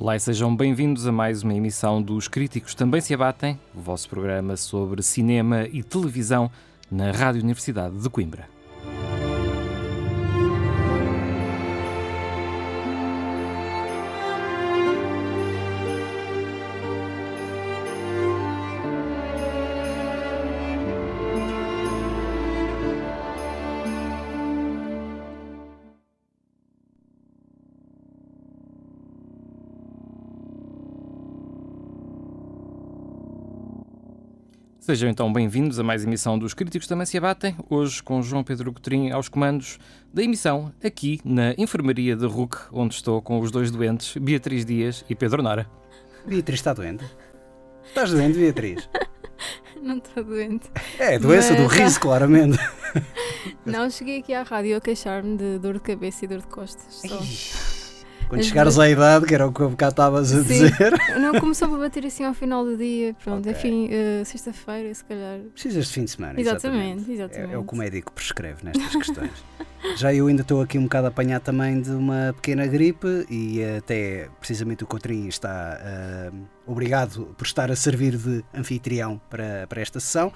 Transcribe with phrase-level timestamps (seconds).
[0.00, 4.08] Olá e sejam bem-vindos a mais uma emissão dos Críticos Também Se Abatem, o vosso
[4.08, 6.48] programa sobre cinema e televisão
[6.88, 8.57] na Rádio Universidade de Coimbra.
[34.88, 38.72] Sejam então bem-vindos a mais emissão dos Críticos Também Se Abatem, hoje com João Pedro
[38.72, 39.78] Coutrinho aos comandos
[40.14, 45.04] da emissão, aqui na Enfermaria de RUC, onde estou com os dois doentes, Beatriz Dias
[45.06, 45.68] e Pedro Nora.
[46.26, 47.04] Beatriz está doente?
[47.84, 48.88] Estás doente, Beatriz?
[49.82, 50.70] Não estou doente.
[50.98, 52.58] É, doença do Mas- riso, claramente.
[53.66, 57.02] Não, cheguei aqui à rádio a queixar-me de dor de cabeça e dor de costas.
[57.06, 57.18] Só.
[58.28, 60.48] Quando chegares à idade, que era o que eu bocado estavas a Sim.
[60.48, 63.14] dizer, Não, começou a bater assim ao final do dia.
[63.24, 63.52] Pronto, Ok.
[63.52, 65.40] enfim, eh, sexta-feira, se calhar.
[65.54, 66.38] precisas de fim de semana.
[66.40, 67.54] Exatamente, É- exatamente.
[67.54, 69.30] É, o que o médico prescreve nestas questões.
[69.96, 74.28] Já eu ainda estou aqui um bocado apanhado também de uma pequena gripe e até
[74.38, 76.30] precisamente o Coutrinho está ah,
[76.66, 80.32] obrigado por estar a servir de anfitrião para, para esta sessão,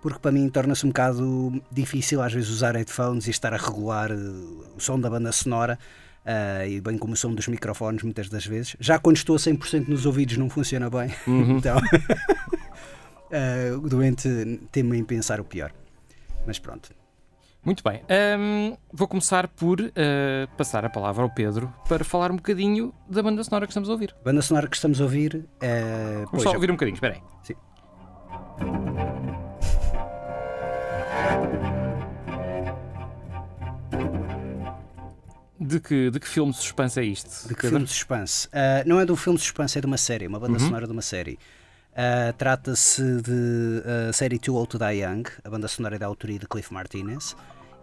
[0.00, 4.10] porque para mim torna-se um bocado difícil às vezes usar headphones e estar a regular
[4.12, 5.78] eh, o som da banda sonora.
[6.26, 8.76] Ah, e bem como o som dos microfones muitas das vezes.
[8.80, 11.14] Já quando estou a 100% nos ouvidos não funciona bem.
[11.56, 11.78] Então,
[13.32, 14.28] ah, o doente
[14.72, 15.72] teme em pensar o pior.
[16.46, 16.90] Mas pronto.
[17.64, 18.00] Muito bem,
[18.38, 23.20] hum, vou começar por eh, passar a palavra ao Pedro para falar um bocadinho da
[23.20, 24.14] banda sonora que estamos a ouvir.
[24.20, 26.18] A banda sonora que estamos a ouvir é.
[26.26, 27.22] Vamos pois, só ouvir um bocadinho, espera aí.
[27.42, 27.56] Sim.
[35.58, 37.48] De que, de que filme de suspense é isto?
[37.48, 37.70] De que Pedro?
[37.70, 38.48] filme suspense?
[38.52, 40.58] Ah, não é de um filme de suspense, é de uma série, uma banda Uhum.
[40.60, 41.38] sonora de uma série.
[41.96, 46.38] Ah, Trata-se de a série Too Old to Die Young, a banda sonora da autoria
[46.38, 47.34] de Cliff Martinez,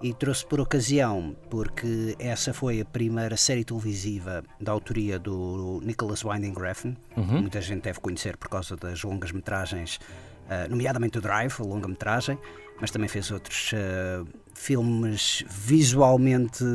[0.04, 6.24] e trouxe por ocasião, porque essa foi a primeira série televisiva da autoria do Nicholas
[6.24, 7.26] Winding Refn, Uhum.
[7.26, 10.00] que muita gente deve conhecer por causa das longas metragens,
[10.48, 12.38] ah, nomeadamente o Drive, a longa metragem,
[12.84, 16.66] mas também fez outros ah, filmes visualmente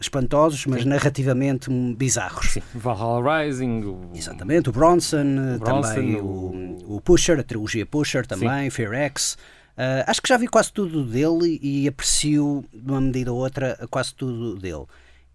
[0.00, 2.52] espantosos, mas narrativamente hum, bizarros.
[2.52, 4.12] Sim, Valhalla Rising, o...
[4.14, 9.36] Exatamente, o Bronson, O Bronson, também o- o, Pusher, a trilogia Pusher também, Fear X.
[9.76, 13.78] Ah, acho que já vi quase tudo dele e aprecio, de uma medida ou outra,
[13.90, 14.86] quase tudo dele.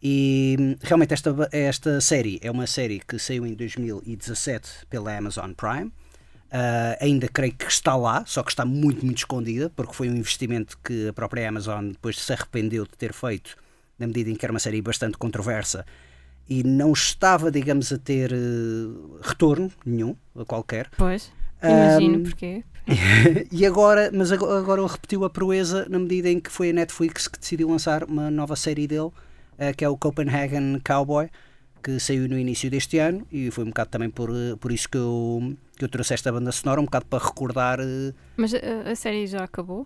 [0.01, 5.51] E hum, realmente esta, esta série é uma série que saiu em 2017 pela Amazon
[5.53, 5.91] Prime.
[6.55, 10.15] Ah, ainda creio que está lá, só que está muito, muito escondida, porque foi um
[10.15, 13.55] investimento que a própria Amazon depois se arrependeu de ter feito,
[13.97, 15.83] na medida em que era uma série bastante controversa
[16.47, 18.37] e não estava, digamos, a ter eh,
[19.21, 20.15] retorno nenhum,
[20.47, 20.89] qualquer.
[20.97, 21.31] Pois,
[21.63, 22.63] imagino Ahm, porquê.
[23.51, 26.73] e agora, mas ago- agora ele repetiu a proeza na medida em que foi a
[26.73, 29.09] Netflix que decidiu lançar uma nova série dele,
[29.57, 31.29] eh, que é o Copenhagen Cowboy,
[31.83, 34.87] que saiu no início deste ano e foi um bocado também por, eh, por isso
[34.89, 37.79] que eu, que eu trouxe esta banda sonora, um bocado para recordar.
[37.81, 39.85] eh, Mas a, a série já acabou?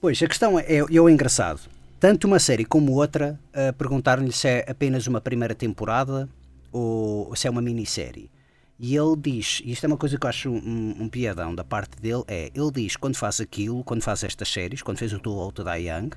[0.00, 1.60] Pois, a questão é, é, é engraçado.
[1.98, 6.28] Tanto uma série como outra, a perguntar-lhe se é apenas uma primeira temporada
[6.70, 8.30] ou se é uma minissérie.
[8.78, 11.64] E ele diz, e isto é uma coisa que eu acho um, um piadão da
[11.64, 15.18] parte dele, é, ele diz quando faz aquilo, quando faz estas séries, quando fez o
[15.20, 16.10] Too Old to Die Young,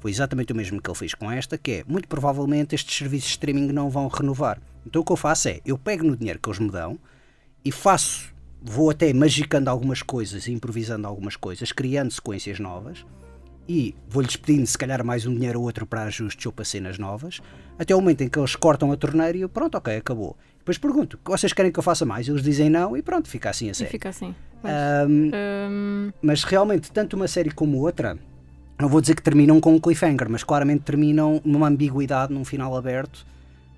[0.00, 3.28] foi exatamente o mesmo que ele fez com esta, que é, muito provavelmente estes serviços
[3.28, 4.60] de streaming não vão renovar.
[4.86, 6.98] Então o que eu faço é, eu pego no dinheiro que eles me dão
[7.64, 13.04] e faço, vou até magicando algumas coisas, improvisando algumas coisas, criando sequências novas,
[13.68, 16.98] e vou-lhes pedindo se calhar mais um dinheiro ou outro para ajustes ou para cenas
[16.98, 17.40] novas,
[17.78, 20.36] até o momento em que eles cortam a torneira e eu, pronto, ok, acabou.
[20.58, 22.26] Depois pergunto, vocês querem que eu faça mais?
[22.28, 23.90] Eles dizem não e pronto, fica assim a E série.
[23.90, 24.34] fica assim.
[24.64, 28.18] Ahm, Hum, mas realmente, tanto uma série como outra,
[28.78, 32.76] não vou dizer que terminam com um cliffhanger, mas claramente terminam numa ambiguidade, num final
[32.76, 33.26] aberto,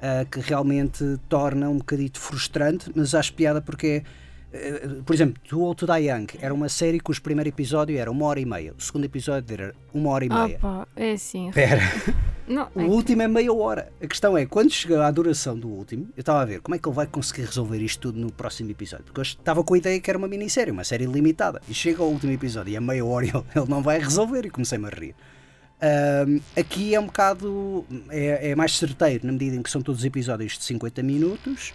[0.02, 4.02] ah, que realmente torna um bocadito frustrante, mas acho piada porque,
[4.50, 8.10] eh, por exemplo, Too Old to Die Young era uma série cujo primeiro episódio era
[8.10, 10.56] uma hora e meia, o segundo episódio era uma hora e meia.
[10.56, 11.48] opa, é assim.
[11.48, 11.82] Espera,
[12.50, 13.92] Não, o é que- último é meia hora.
[14.02, 16.78] A questão é, quando chega à duração do último, eu estava a ver como é
[16.78, 19.04] que ele vai conseguir resolver isto tudo no próximo episódio.
[19.06, 21.62] Porque eu estava com a ideia que era uma minissérie, uma série limitada.
[21.68, 24.50] E chega ao último episódio e a meia hora ele, ele não vai resolver e
[24.50, 25.14] comecei-me a rir.
[25.80, 27.86] Ahm, aqui é um bocado.
[28.10, 31.72] É, é mais certeiro, na medida em que são todos episódios de 50 minutos.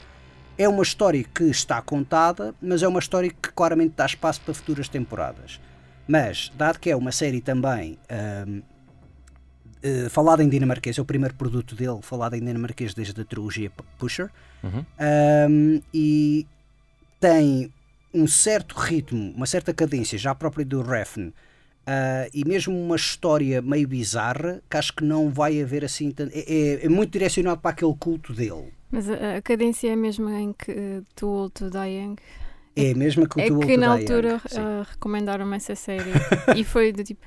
[0.57, 4.53] É uma história que está contada, mas é uma história que claramente dá espaço para
[4.53, 5.59] futuras temporadas.
[6.07, 8.61] Mas, dado que é uma série também ahm,
[9.87, 13.71] eh, falada em dinamarquês, é o primeiro produto dele falado em dinamarquês desde a trilogia
[13.99, 14.29] Pusher,
[14.63, 14.83] Uhum.
[14.99, 16.45] Ahm, e
[17.19, 17.71] tem
[18.13, 21.31] um certo ritmo, uma certa cadência, já própria do Refn,
[21.85, 26.09] ah, e mesmo uma história meio bizarra, que acho que não vai haver assim.
[26.11, 26.39] tanto- É,
[26.81, 28.73] é- é muito direcionado para aquele culto dele.
[28.91, 32.15] Mas a, a cadência é mesmo em que uh, Too Old to Die Young.
[32.75, 34.59] É a mesma que o É Too que Old to na Die altura Young, sim.
[34.61, 36.11] uh, recomendaram-me essa série
[36.55, 37.21] e foi do tipo,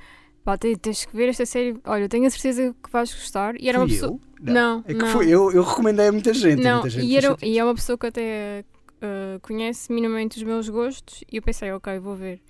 [0.44, 3.54] pá, te- tens que ver esta série, olha, eu tenho a certeza que vais gostar.
[3.60, 4.12] E era uma pessoa.
[4.12, 4.52] eu?
[4.52, 5.06] Não, É que não.
[5.08, 6.62] foi, eu, eu recomendei a muita gente.
[6.62, 8.64] Não, muita gente e, era, e é uma pessoa que até
[9.02, 12.40] uh, conhece minimamente os meus gostos e eu pensei, ok, vou ver.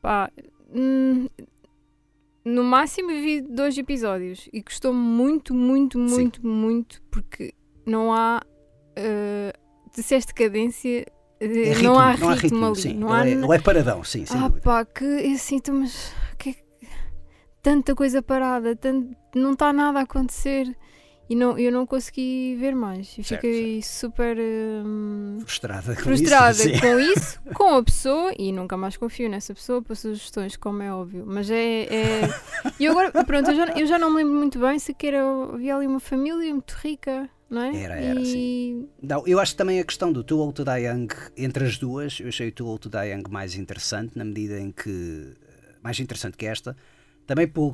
[0.00, 0.30] Pá,
[0.74, 1.26] hum,
[2.44, 6.14] no máximo vi dois episódios e gostou muito, muito, Sim.
[6.14, 7.52] muito, muito, porque
[7.84, 8.40] não há.
[8.98, 9.56] Uh,
[9.94, 11.06] disseste cadência,
[11.40, 12.76] uh, É ritmo, não há ritmo, ali.
[12.76, 12.94] sim.
[12.94, 14.60] não há é, ele é paradão, sim, sem ah dúvida.
[14.62, 16.12] pá, que assim, mas
[17.68, 20.74] tanta coisa parada, tan- não está nada a acontecer
[21.28, 23.14] e não, eu não consegui ver mais.
[23.18, 26.62] E fiquei super hum, Frustrada com frustrada isso.
[26.62, 26.80] sim.
[26.80, 30.90] com isso, com a pessoa e nunca mais confio nessa pessoa para sugestões, como é
[30.90, 31.24] óbvio.
[31.26, 31.82] Mas é.
[31.82, 32.20] é...
[32.80, 35.22] E agora, pronto, eu já, eu já não me lembro muito bem se era,
[35.52, 37.76] havia ali uma família muito rica, não é?
[37.76, 38.88] Era, era, e...
[39.02, 42.18] Não, eu acho também a questão do Too Old to Die Young, entre as duas,
[42.18, 45.34] eu achei o Too Old to Die Young mais interessante, na medida em que.
[45.82, 46.74] mais interessante que esta,
[47.28, 47.72] também pelo,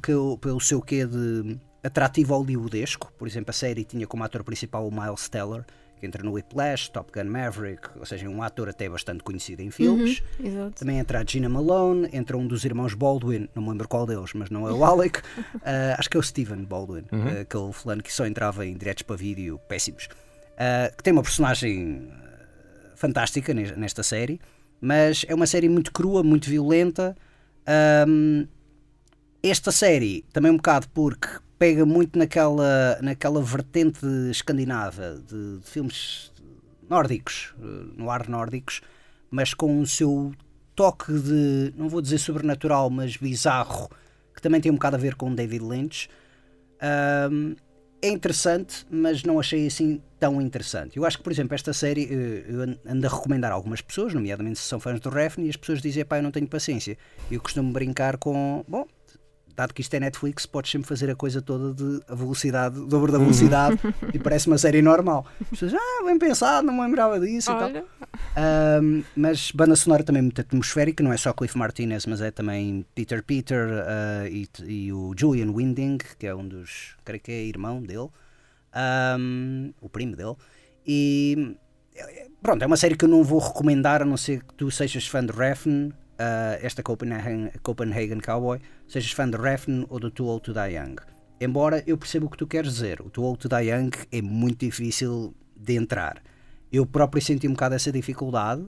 [0.61, 3.11] seu quê de atrativo hollywoodesco.
[3.17, 5.65] Por exemplo, a série tinha como ator principal o Miles Teller,
[6.01, 9.71] que entra no Whiplash, Top Gun Maverick, ou seja, um ator até bastante conhecido em
[9.71, 10.23] filmes.
[10.41, 10.73] Uhum, exato.
[10.81, 14.33] Também entra a Gina Malone, entra um dos irmãos Baldwin, não me lembro qual deles,
[14.35, 15.21] mas não é o Alec,
[15.65, 19.05] ah, acho que é o Steven Baldwin, ah, aquele fulano que só entrava em diretos
[19.05, 20.09] para vídeo péssimos,
[20.59, 22.11] ah, que tem uma personagem
[22.97, 24.41] fantástica nes- nesta série,
[24.81, 27.17] mas é uma série muito crua, muito violenta.
[27.67, 28.47] ahm,
[29.51, 36.33] esta série também um bocado porque pega muito naquela, naquela vertente escandinava de, de filmes
[36.89, 37.65] nórdicos, eh,
[37.97, 38.81] no ar nórdicos,
[39.31, 40.33] mas com o seu
[40.75, 43.89] toque de, não vou dizer sobrenatural, mas bizarro,
[44.35, 46.09] que também tem um bocado a ver com David Lynch.
[46.81, 47.55] Ahm,
[48.03, 50.97] é interessante, mas não achei assim tão interessante.
[50.99, 53.81] Eu acho que, por exemplo, esta série eh, eu an- ando a recomendar a algumas
[53.81, 56.47] pessoas, nomeadamente se são fãs do Refn, e as pessoas dizem, pá, eu não tenho
[56.47, 56.99] paciência.
[57.31, 58.87] Eu costumo brincar com, bom,
[59.57, 63.13] dado que isto é Netflix, podes sempre fazer a coisa toda de a velocidade, dobro
[63.13, 63.79] da velocidade,
[64.13, 65.27] e parece uma série normal.
[65.41, 67.65] As pessoas, ah, bem pensado, não me lembrava disso e tal.
[67.69, 67.85] Olha,
[68.81, 72.85] Um, mas banda sonora também muito atmosférica, não é só Cliff Martinez, mas é também
[72.95, 77.45] Peter Peter uh, e, e o Julian Winding, que é um dos, creio que é
[77.45, 78.09] irmão dele,
[79.19, 80.35] um, o primo dele.
[80.87, 81.57] E
[81.97, 84.71] é- pronto, é uma série que eu não vou recomendar, a não ser que tu
[84.71, 90.11] sejas fã de Refn, uh, esta Copenhagen, Copenhagen Cowboy, sejas fã de Refn ou do
[90.11, 90.97] Too Old to Die Young.
[91.41, 94.23] Embora eu perceba o que tu queres dizer, o Too Old to Die Young é
[94.23, 96.23] muito difícil de entrar.
[96.73, 98.65] Eu próprio senti um bocado essa dificuldade,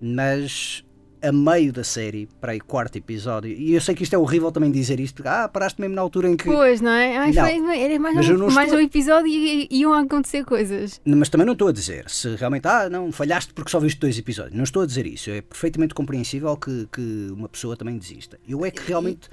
[0.00, 0.84] mas
[1.22, 4.50] a meio da série, para aí quarto episódio, e eu sei que isto é horrível
[4.50, 6.44] também dizer isto, porque ah, paraste mesmo na altura em que.
[6.44, 7.16] Pois, não é?
[7.16, 7.44] Ai, Não.
[7.44, 11.00] foi- era mais, Mas um, mais estou- um episódio e e iam acontecer coisas.
[11.04, 14.18] Mas também não estou a dizer se realmente, ah, não, falhaste porque só viste dois
[14.18, 14.54] episódios.
[14.56, 15.30] Não estou a dizer isso.
[15.30, 18.38] É perfeitamente compreensível que, que uma pessoa também desista.
[18.48, 19.28] Eu é que realmente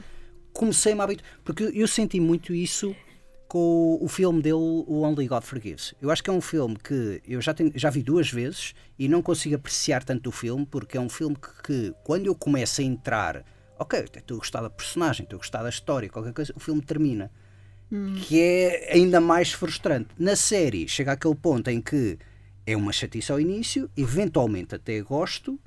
[0.54, 1.30] comecei-me a habituar.
[1.44, 2.96] Porque eu senti muito isso
[3.48, 5.94] com o filme dele, o Only God Forgives.
[6.02, 9.08] Eu acho que é um filme que eu já, tenho- já vi duas vezes e
[9.08, 12.82] não consigo apreciar tanto o filme porque é um filme que, que quando eu começo
[12.82, 13.46] a entrar,
[13.80, 16.82] ok, estou a gostar da personagem, estou a gostar da história, qualquer coisa, o filme
[16.82, 17.32] termina
[18.28, 20.10] que é ainda mais frustrante.
[20.20, 22.18] Na série, chega àquele ponto em que
[22.66, 25.58] é uma chatice ao início, eventualmente até gosto,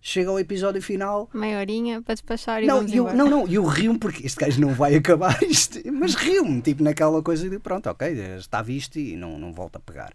[0.00, 1.28] chega ao episódio final.
[1.34, 3.16] Meia horinha para despachar e Não, vamos e eu, embora.
[3.16, 7.22] não, não, eu rio-me porque este gajo não vai acabar isto, mas rio-me, tipo naquela
[7.22, 10.12] coisa de pronto, ok, está visto e não, não volta a pegar.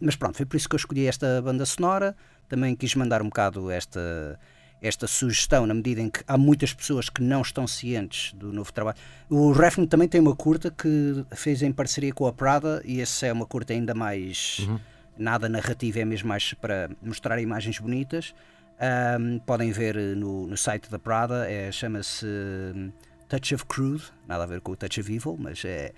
[0.00, 2.16] Mas pronto, foi por isso que eu escolhi esta banda sonora.
[2.48, 4.38] Também quis mandar um bocado esta,
[4.82, 8.72] esta sugestão, na medida em que há muitas pessoas que não estão cientes do novo
[8.72, 8.96] trabalho.
[9.28, 13.26] O Refn também tem uma curta que fez em parceria com a Prada, e essa
[13.26, 14.66] é uma curta ainda mais.
[15.18, 18.34] Nada narrativa, é mesmo mais para mostrar imagens bonitas.
[18.80, 22.90] Ahm, podem ver eh, no, no site da Prada, é, chama-se hum,
[23.28, 25.92] Touch of Crude, nada a ver com o Touch of Evil, mas é.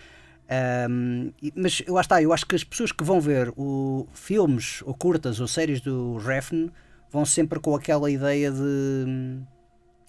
[1.41, 4.95] e- mas lá está, eu acho que as pessoas que vão ver o, filmes ou
[4.95, 6.69] curtas ou séries do Refn
[7.11, 8.61] vão sempre com aquela ideia de
[9.07, 9.43] hum,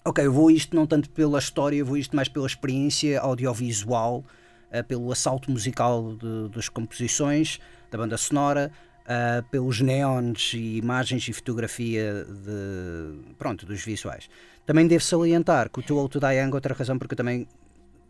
[0.04, 4.24] ok, eu vou isto não tanto pela história, eu vou isto mais pela experiência audiovisual,
[4.72, 8.72] eh, pelo assalto musical de- das composições, da banda sonora,
[9.06, 14.28] eh, pelos neons e imagens e fotografia de, pronto, dos visuais.
[14.66, 17.46] Também devo salientar que o Too Old to Die Young, outra razão porque eu também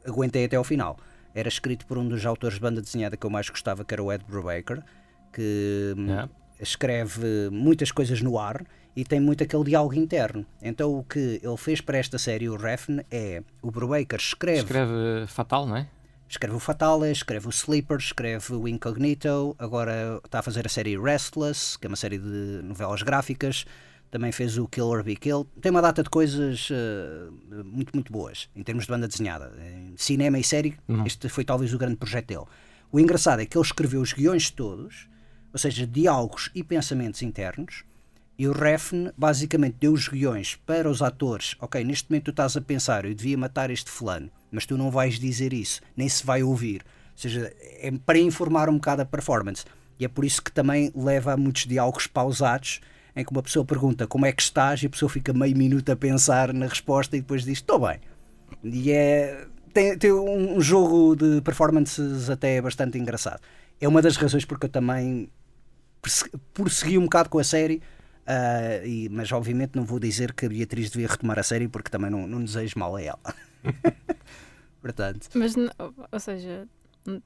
[0.06, 0.96] aguentei até ao final,
[1.34, 4.02] era escrito por um dos autores de banda desenhada que eu mais gostava, que era
[4.02, 4.82] o Ed Brubaker,
[5.32, 6.30] que hum, Yeah.
[6.60, 10.46] escreve muitas coisas no ar e tem muito aquele diálogo interno.
[10.62, 15.26] Então o que ele fez para esta série, o Refn, é o Brubaker escreve, Escreve
[15.26, 15.88] fatal, não é?
[16.52, 21.78] O Fatale, escreve o Sleeper, escreve o Incognito, agora está a fazer a série Restless,
[21.78, 23.64] que é uma série de novelas gráficas,
[24.10, 25.48] também fez o Killer Be Killed.
[25.60, 27.28] Tem uma data de coisas eh,
[27.64, 29.52] muito, muito boas em termos de banda desenhada.
[29.60, 32.44] Em cinema e série, este foi talvez o grande projeto dele.
[32.92, 35.08] O engraçado é que ele escreveu os guiões todos,
[35.52, 37.82] ou seja, diálogos e pensamentos internos,
[38.38, 41.54] e o Refn basicamente deu os guiões para os atores.
[41.60, 44.90] Ok, neste momento tu estás a pensar, eu devia matar este fulano, mas tu não
[44.90, 46.82] vais dizer isso, nem se vai ouvir.
[47.12, 49.64] Ou seja, é para informar um bocado a performance.
[49.98, 52.80] E é por isso que também leva a muitos diálogos pausados,
[53.14, 55.90] em que uma pessoa pergunta como é que estás e a pessoa fica meio minuto
[55.90, 58.00] a pensar na resposta e depois diz estou bem.
[58.64, 59.46] E é.
[59.72, 63.40] Tem, tem um, jogo de performances até bastante engraçado.
[63.80, 65.28] É uma das razões porque eu também
[66.52, 67.82] prossegui um bocado com a série,
[68.26, 71.90] ah, e- mas obviamente não vou dizer que a Beatriz devia retomar a série porque
[71.90, 73.18] também não, não desejo mal a ela.
[74.80, 75.54] Portanto, Mas,
[76.12, 76.68] ou seja,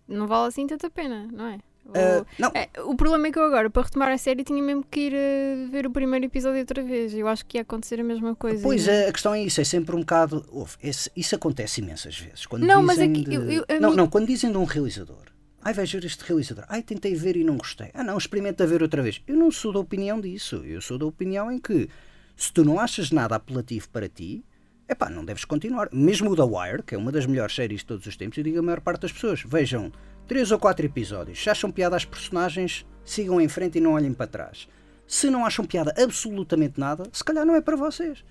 [0.07, 1.59] não vale assim tanta pena, não é?
[1.87, 4.63] O, ah, não, é, o problema é que eu agora, para retomar a série, tinha
[4.63, 7.15] mesmo que ir eh, ver o primeiro episódio outra vez.
[7.15, 8.63] Eu acho que ia acontecer a mesma coisa.
[8.63, 9.05] Pois não é?
[9.05, 10.45] é, a questão é isso, é sempre um bocado.
[10.51, 12.45] ouve, esse- isso acontece imensas vezes.
[12.47, 14.65] Quando Não, mas dizem é de- eu- eu- não, mim- não, quando dizem de um
[14.65, 15.25] realizador,
[15.63, 18.83] ai vais ver este realizador, ai tentei ver e não gostei, ah não, experimenta ver
[18.83, 19.23] outra vez.
[19.27, 21.89] Eu não sou da opinião disso, eu sou da opinião em que
[22.37, 24.45] se tu não achas nada apelativo para ti,
[24.89, 25.89] epá, não deves continuar.
[25.93, 28.45] Mesmo o The Wire, que é uma das melhores séries de todos os tempos, eu
[28.45, 29.93] digo a maior parte das pessoas, vejam
[30.27, 34.13] três ou quatro episódios, se acham piada às personagens, sigam em frente e não olhem
[34.13, 34.69] para trás.
[35.07, 38.23] Se não acham piada absolutamente nada, se calhar não é para vocês.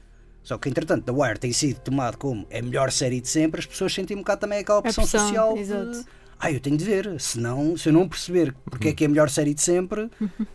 [0.43, 3.65] Só que, entretanto, The Wire tem sido tomado como a melhor série de sempre, as
[3.65, 6.05] pessoas sentem um bocado também aquela pressão, pressão, social de, exato.
[6.39, 9.09] Ah, eu tenho de ver, senão, se eu não perceber porque é que é a
[9.09, 10.09] melhor série de sempre,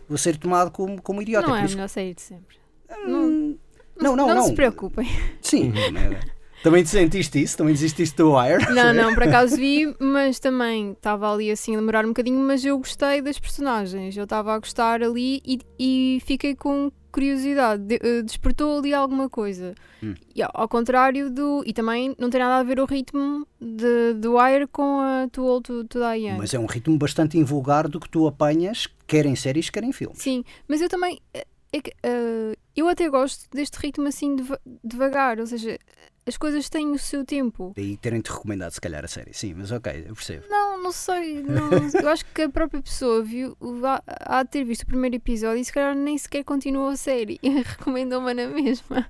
[0.07, 1.47] vou ser tomado como, como idiota.
[1.47, 2.57] não é a melhor série de sempre.
[3.05, 3.57] Hum,
[3.99, 4.43] não, não, não.
[4.45, 5.07] se preocupem.
[5.41, 5.73] Sim,
[6.63, 7.57] também, também te sentiste isso?
[7.57, 8.73] Também desististe do Wire?
[8.73, 12.63] Não, não, por acaso vi, mas também estava ali assim a demorar um bocadinho, mas
[12.65, 14.15] eu gostei das personagens.
[14.17, 17.83] Eu estava a gostar ali e, e fiquei com curiosidade.
[17.83, 19.75] De- eh, despertou ali alguma coisa.
[20.01, 20.15] Hum.
[20.35, 21.63] E, ao- contrário do.
[21.65, 25.45] E também não tem nada a ver o ritmo de, do Wire com a Too
[25.45, 26.31] Old to, to Die.
[26.37, 29.91] Mas é um ritmo bastante invulgar do que tu apanhas, quer em séries, quer em
[29.91, 30.17] filmes.
[30.21, 31.19] Sim, mas eu também.
[31.33, 35.77] eh, é que, eh, eu até gosto deste ritmo assim deva- devagar, ou seja,
[36.25, 37.73] as coisas têm o seu tempo.
[37.75, 39.33] Daí terem-te recomendado, se calhar, a série.
[39.33, 40.45] Sim, mas ok, eu percebo.
[40.49, 41.41] Não, não sei.
[41.43, 41.69] não-
[42.01, 44.01] eu acho que a própria pessoa viu, há,
[44.39, 47.39] há de ter visto o primeiro episódio e se calhar nem sequer continuou a série.
[47.43, 49.07] E recomendou-me na mesma.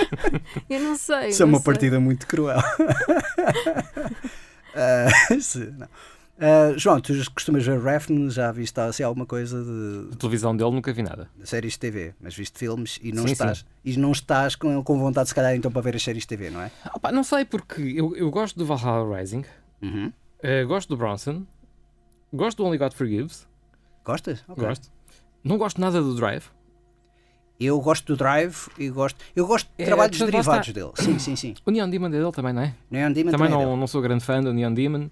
[0.70, 1.28] eu não sei.
[1.28, 1.64] Isso é não uma sei.
[1.64, 2.58] partida muito cruel.
[5.40, 5.88] Se- não.
[6.38, 10.92] Ah, João, tu costumas ver Refn, já viste assim, alguma coisa de, televisão dele nunca
[10.92, 11.30] vi nada.
[11.36, 14.82] de séries de TV, mas viste filmes e não Sim, estás, E não estás com,
[14.84, 16.70] com vontade, se calhar, então, para ver as séries de TV, não é?
[16.94, 19.44] Opa, não sei, porque eu, eu gosto do Valhalla Rising,
[19.80, 20.12] Uhum.
[20.42, 21.46] eh, gosto do Bronson,
[22.32, 23.46] gosto do Only God Forgives,
[24.04, 24.44] Gostas?
[24.46, 24.62] Ok.
[24.64, 24.92] gosto.
[25.42, 26.44] Não gosto nada do Drive.
[27.58, 29.18] Eu gosto do Drive e gosto.
[29.34, 30.90] Eu gosto de É, trabalhos lá derivados dele.
[30.96, 31.54] Sim, sim, sim.
[31.64, 32.74] O Neon Demon é dele também, não é?
[32.90, 33.80] Neon Demon também também é não, dele.
[33.80, 35.08] não sou grande fã do Neon Demon.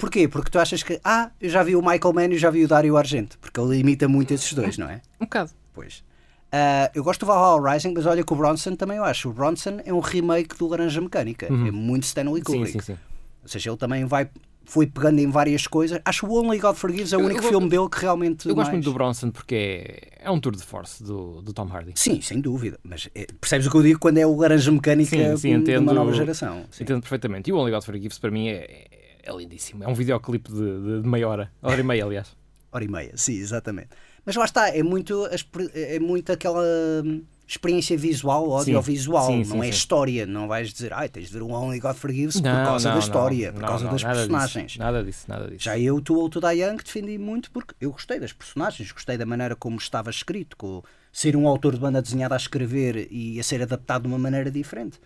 [0.00, 0.26] Porquê?
[0.26, 0.98] Porque tu achas que.
[1.04, 3.38] Ah, eu já vi o Michael Mann e já vi o Dario Argento.
[3.38, 5.00] Porque ele imita muito esses dois, não é?
[5.20, 5.50] Um bocado.
[5.74, 6.02] Pois.
[6.50, 9.28] Ah, eu gosto do Valhalla Rising, mas olha que o Bronson também eu acho.
[9.28, 11.52] O Bronson é um remake do Laranja Mecânica.
[11.52, 11.66] Uhum.
[11.68, 12.72] É muito Stanley Sim, Kubrick.
[12.72, 12.98] sim, sim.
[13.42, 14.28] Ou seja, ele também vai
[14.66, 16.00] foi pegando em várias coisas.
[16.04, 18.48] Acho que o Only God Forgives é o Eu- único eu- filme dele que realmente.
[18.48, 21.52] Eu gosto mais- muito do Bronson porque é, é um tour de force do, do
[21.52, 21.92] Tom Hardy.
[21.96, 22.78] Sim, sem dúvida.
[22.84, 25.54] Mas é, percebes o que eu digo quando é o laranja mecânica Sim, sim, de
[25.56, 25.82] entendo.
[25.82, 26.64] uma nova geração.
[26.70, 26.84] Sim.
[26.84, 27.50] Entendo perfeitamente.
[27.50, 28.86] E o Only God Forgives para mim é,
[29.22, 29.84] é lindíssimo.
[29.84, 32.28] É um videoclipe de, de, de meia hora, hora e meia, aliás.
[32.72, 33.88] Hora e meia, sim, exatamente.
[34.24, 35.28] Mas lá está, é muito,
[35.74, 36.62] é muito aquela
[37.04, 39.70] hum, experiência visual, audiovisual, Sim, não sim, é sim.
[39.70, 40.24] história.
[40.24, 42.94] Não vais dizer, ai, tens de ver um Only God Forgives por Não, causa não,
[42.94, 44.66] da não, história, por não, causa não, das nada personagens.
[44.70, 45.64] Disso, nada disso, nada disso.
[45.64, 49.26] Já eu, Old to Die Young, defendi muito porque eu gostei das personagens, gostei da
[49.26, 50.80] maneira como estava escrito, com
[51.12, 54.48] ser um autor de banda desenhada a escrever e a ser adaptado de uma maneira
[54.48, 55.00] diferente.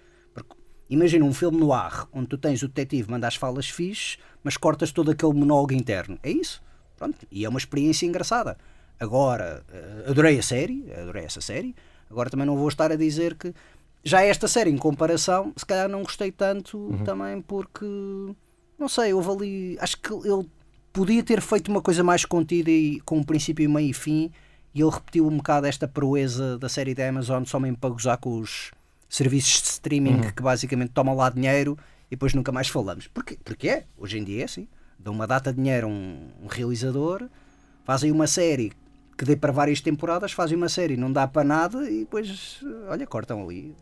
[0.89, 4.57] Imagina um filme no ar onde tu tens o detetive, manda as falas fixes, mas
[4.57, 6.19] cortas todo aquele monólogo interno.
[6.23, 6.63] É isso.
[6.97, 7.27] Pronto.
[7.31, 8.57] E é uma experiência engraçada.
[9.01, 11.75] Agora, eh, adorei a série, adorei essa série.
[12.11, 13.53] Agora também não vou estar a dizer que.
[14.07, 17.87] Já esta série, em comparação, se calhar não gostei tanto também porque.
[18.79, 19.79] Não sei, houve ali.
[19.81, 20.49] Acho que ele
[20.93, 24.31] podia ter feito uma coisa mais contida e com um princípio, meio e fim.
[24.75, 28.19] E ele repetiu um bocado esta proeza da série da Amazon só mesmo para gozar
[28.19, 28.73] com os
[29.15, 31.79] serviços de streaming que basicamente tomam lá dinheiro
[32.09, 33.07] e depois nunca mais falamos.
[33.07, 33.39] Porquê?
[33.45, 34.67] Porque é, hoje em dia é assim.
[34.99, 37.29] Dão uma data de dinheiro a um, um realizador,
[37.85, 38.73] fazem uma série
[39.17, 43.07] que dê para várias temporadas, fazem uma série, não dá para nada e depois, olha,
[43.07, 43.77] cortam ali.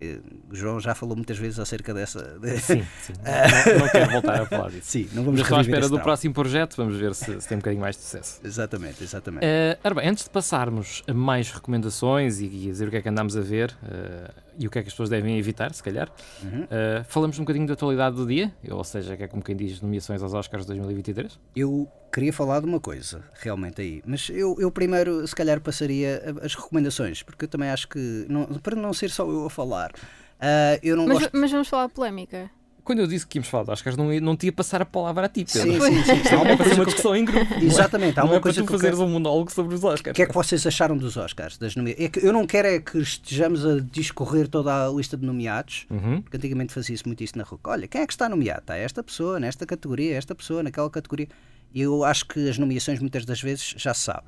[0.00, 0.18] Eh,
[0.50, 2.38] O João já falou muitas vezes acerca dessa.
[2.40, 3.12] de- Sim, sim.
[3.24, 4.90] Não, não quero voltar a falar disso.
[4.90, 7.56] Sim, não vamos Mas estou à espera do próximo projeto, vamos ver se, se tem
[7.56, 8.40] um bocadinho mais de sucesso.
[8.44, 9.44] Exatamente, exatamente.
[9.44, 12.96] Eh, ora bem, antes de passarmos a mais recomendações e, e a dizer o que
[12.96, 15.72] é que andamos a ver eh, e o que é que as pessoas devem evitar,
[15.72, 16.10] se calhar,
[16.42, 16.66] Uhum.
[16.70, 19.80] eh, falamos um bocadinho da atualidade do dia, ou seja, que é como quem diz
[19.80, 21.38] nomeações aos Oscars 2023.
[21.54, 26.22] Eu queria falar de uma coisa, realmente aí, mas eu, eu primeiro, se calhar, passaria
[26.42, 29.92] as recomendações, porque eu também acho que, não- para não ser só eu a falar,
[30.40, 31.36] ah, eu não Mas, gosto.
[31.36, 32.50] mas vamos falar de polémica.
[32.88, 35.26] Quando eu disse que íamos falar de Oscars, não, não te ia passar a palavra
[35.26, 35.72] a ti, Pedro.
[35.72, 36.12] Sim, sim, sim.
[36.22, 37.54] Isto Há uma é ser coisa uma discussão em grupo.
[37.60, 40.12] Exatamente, há não uma é para coisa tu fazeres um monólogo sobre os Oscars.
[40.12, 41.58] O que é que vocês acharam dos Oscars?
[41.58, 41.94] Das nomea...
[41.98, 45.84] é que eu não quero é que estejamos a discorrer toda a lista de nomeados,
[45.90, 46.22] Uhum.
[46.22, 47.60] porque antigamente fazia-se muito isso na rua.
[47.66, 48.60] Olha, quem é que está nomeado?
[48.60, 51.28] Está esta pessoa, nesta categoria, esta pessoa, naquela categoria.
[51.74, 54.22] E eu acho que as nomeações muitas das vezes já se sabe.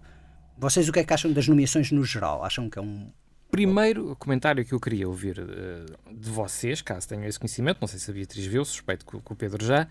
[0.59, 2.45] Vocês o que é que acham das nomeações no geral?
[2.45, 3.11] Acham que é um.
[3.51, 7.99] Primeiro comentário que eu queria ouvir eh, de vocês, caso tenham esse conhecimento, não sei
[7.99, 9.89] se a Beatriz viu, suspeito que, o- que o Pedro já.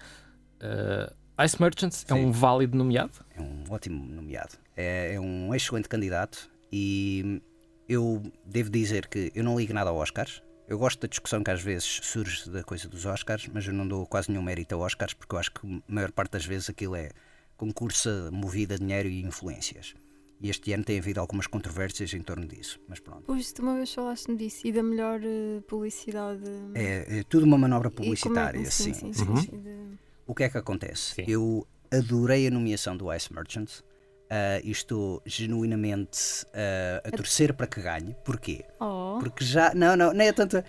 [0.62, 1.14] eh,
[1.46, 2.26] Ice Merchants é Sim.
[2.26, 3.12] um válido nomeado?
[3.36, 4.56] É um ótimo nomeado.
[4.76, 7.42] É, é um excelente candidato e
[7.88, 10.42] eu devo dizer que eu não ligo nada ao Oscars.
[10.68, 13.88] Eu gosto da discussão que às vezes surge da coisa dos Oscars, mas eu não
[13.88, 16.70] dou quase nenhum mérito a Oscars porque eu acho que a maior parte das vezes
[16.70, 17.10] aquilo é
[17.58, 19.96] concurso movido a dinheiro e influências.
[20.42, 23.24] E este ano tem havido algumas controvérsias em torno disso, mas pronto.
[23.28, 26.44] Pois, tu uma vez falaste-me disso e da melhor eh, publicidade.
[26.74, 28.94] É, é tudo uma manobra é- publicitária, sim.
[28.94, 29.42] sim, sim, sim, sim.
[29.52, 31.16] sim, de- O que é que acontece?
[31.16, 31.26] Sim.
[31.28, 33.84] Eu adorei a nomeação do Ice Merchants
[34.30, 38.16] ah, e estou genuinamente ah, a torcer para que ganhe.
[38.24, 38.64] Porquê?
[38.80, 39.74] Oh, Porque já.
[39.74, 40.64] Não, não, não é tanto.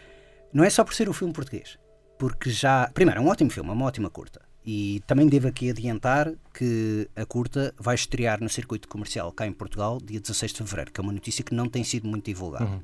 [0.52, 1.78] Não é só por ser o filme português.
[2.18, 2.90] Porque já.
[2.92, 4.40] Primeiro, é um ótimo filme, é uma ótima curta.
[4.64, 9.52] E também devo aqui adiantar que a curta vai estrear no circuito comercial cá em
[9.52, 12.82] Portugal dia 16 de fevereiro, que é uma notícia que não tem sido muito divulgada.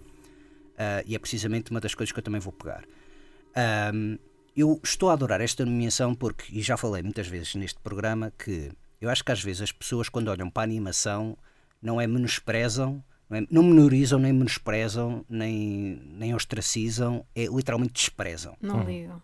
[0.78, 2.84] Ah, e é precisamente uma das coisas que eu também vou pegar.
[3.54, 4.18] Ahm,
[4.56, 8.70] eu estou a adorar esta nomeação porque, e já falei muitas vezes neste programa, que
[9.00, 11.36] eu acho que às vezes as pessoas, quando olham para a animação,
[11.80, 18.56] não é menosprezam, não, é, não menorizam, nem menosprezam, nem, nem ostracizam, é literalmente desprezam.
[19.10, 19.18] não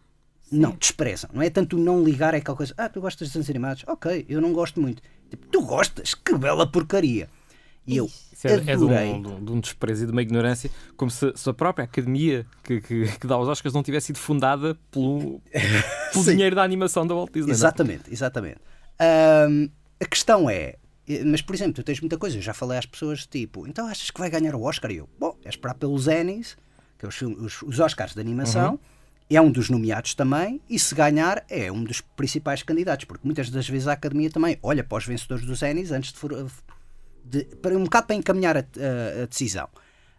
[0.53, 1.31] Não, desprezam.
[1.33, 3.85] Não é tanto não ligar, é aquela coisa, ah, tu gostas de desenhos animados?
[3.87, 5.03] Ok, eu não gosto muito.
[5.31, 6.15] Tipo, tu gostas?
[6.15, 7.29] Que bela porcaria!
[7.87, 10.23] E eu Isso é, é de, um, de um- de um desprezo e de uma
[10.23, 14.07] ignorância, como se, se a própria academia que, que, que dá os Oscars não tivesse
[14.09, 15.41] sido fundada pelo,
[16.13, 17.47] pelo dinheiro da animação da Walt Disney.
[17.47, 17.57] não é?
[17.57, 18.59] Exatamente, exatamente.
[20.01, 20.77] A questão é,
[21.09, 23.87] eh, mas por exemplo, tu tens muita coisa, eu já falei às pessoas tipo, então
[23.87, 24.91] achas que vai ganhar o Oscar?
[24.91, 26.57] E eu, bom, é esperar pelos Emmys,
[26.99, 28.79] que é os, filmes- os, os Oscars de animação,
[29.31, 33.49] é um dos nomeados também, e se ganhar é um dos principais candidatos, porque muitas
[33.51, 36.47] das vezes a Academia também olha para os vencedores dos Emmys antes de, for-
[37.25, 39.69] de- para um bocado para encaminhar a, a- a decisão.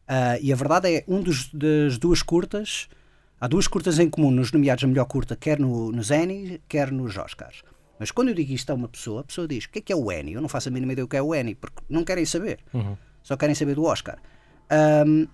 [0.08, 2.90] Ah, e a verdade é, um dos, das duas curtas,
[3.40, 6.92] há duas curtas em comum nos nomeados a melhor curta, quer no, nos Annie, quer
[6.92, 7.64] nos Oscars.
[8.00, 9.94] Mas quando eu digo isto a uma pessoa, a pessoa diz: o que é que
[9.94, 10.34] é o Annie?
[10.34, 12.60] Eu não faço a mínima ideia do que é o Annie, porque não querem saber.
[12.74, 12.98] Uhum.
[13.22, 14.18] Só querem saber do Oscar.
[14.70, 15.28] Ahm,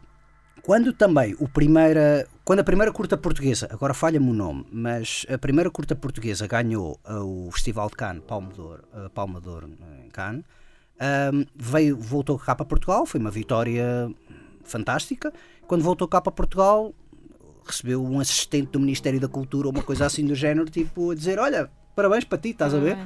[0.62, 5.38] quando também o primeira, quando a primeira curta portuguesa, agora falha-me o nome, mas a
[5.38, 9.70] primeira curta portuguesa ganhou ah, o Festival de Cannes, Palme d'Or, ah, Palma d'Or
[10.06, 10.44] em Cannes,
[11.00, 14.10] ahm, veio, voltou cá para Portugal, foi uma vitória
[14.64, 15.34] fantástica.
[15.68, 16.94] Quando voltou cá para Portugal,
[17.66, 21.40] recebeu um assistente do Ministério da Cultura, uma coisa assim do género, tipo, a dizer:
[21.40, 22.98] Olha, parabéns para ti, estás a ver?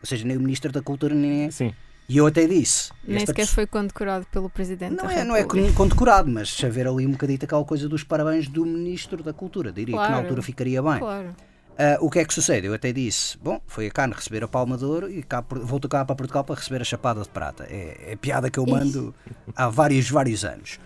[0.00, 1.50] Ou seja, nem o Ministro da Cultura nem é.
[1.50, 1.74] Sim.
[2.12, 2.90] E eu até disse.
[3.06, 6.88] Nem sequer pessoa- foi condecorado pelo Presidente Não da é, não é condecorado, mas haver
[6.88, 10.22] ali um bocadito aquela coisa dos parabéns do Ministro da Cultura, diria que na Claro.
[10.24, 10.98] altura ficaria bem.
[10.98, 11.36] Claro.
[11.78, 12.66] Ah, o que é que sucede?
[12.66, 15.88] Eu até disse, bom, foi a Cannes receber a Palma de Ouro e cá, voltou
[15.88, 17.64] cá para Portugal para receber a Chapada de Prata.
[17.70, 19.14] É, é piada que eu mando
[19.54, 20.80] há vários, vários anos.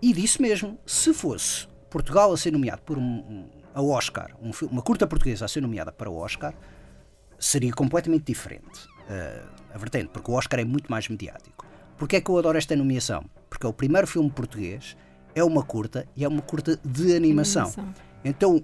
[0.00, 4.50] E disse mesmo, se fosse Portugal a ser nomeado por um, um- a Oscar, um
[4.70, 6.54] uma curta portuguesa a ser nomeada para o Oscar,
[7.38, 9.42] seria completamente diferente ah,
[9.74, 11.66] a vertente, porque o Oscar é muito mais mediático.
[11.96, 13.24] Porquê é que eu adoro esta nomeação?
[13.48, 14.96] Porque é o primeiro filme português,
[15.34, 17.62] é uma curta e é uma curta de animação.
[17.62, 17.94] Animação.
[18.24, 18.62] Então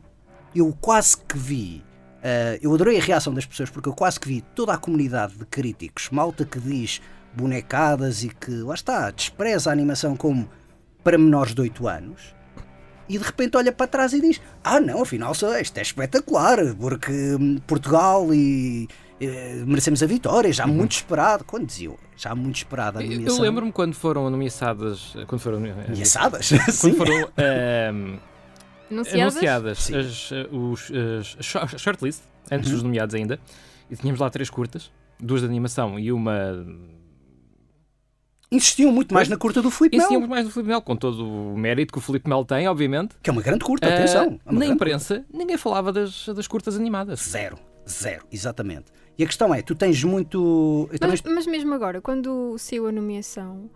[0.55, 1.85] eu quase que vi,
[2.23, 5.37] eh, eu adorei a reação das pessoas porque eu quase que vi toda a comunidade
[5.37, 7.01] de críticos, malta que diz
[7.35, 10.49] bonecadas e que lá está, despreza a animação como
[11.05, 12.35] para menores de 8 anos.
[13.09, 17.13] E de repente olha para trás e diz: Ah, não, afinal isto é espetacular, porque
[17.41, 18.87] hum, Portugal e
[19.21, 21.45] eh, merecemos a vitória, já muito esperado.
[21.45, 23.37] Quando diziam já muito esperado a Eu- nomeação.
[23.37, 25.15] Eu lembro-me quando foram ameaçadas.
[25.27, 25.65] Quando foram.
[25.67, 26.51] eh, Ameaçadas?
[26.81, 28.19] Quando foram ehm,
[28.91, 29.21] Anunciadas?
[29.37, 29.97] anunciadas Sim.
[29.97, 30.91] as, eh, os,
[31.39, 32.75] as- a shortlist, antes Uhum.
[32.75, 33.39] dos nomeados ainda,
[33.91, 36.65] e tínhamos lá três curtas, duas de animação e uma.
[38.51, 41.29] Insistiam muito mais na curta do Filipe Melo, Insistíamos mais no Filipe Melo, com todo
[41.29, 43.15] o mérito que o Filipe Melo tem, obviamente.
[43.23, 44.41] que é uma grande curta, Eh, atenção.
[44.47, 47.21] é na imprensa, ninguém falava das, das curtas animadas.
[47.21, 48.87] Zero, zero, exatamente.
[49.19, 50.89] E a questão é, tu tens muito.
[51.01, 53.69] também Mas, mas mesmo agora, quando saiu a nomeação,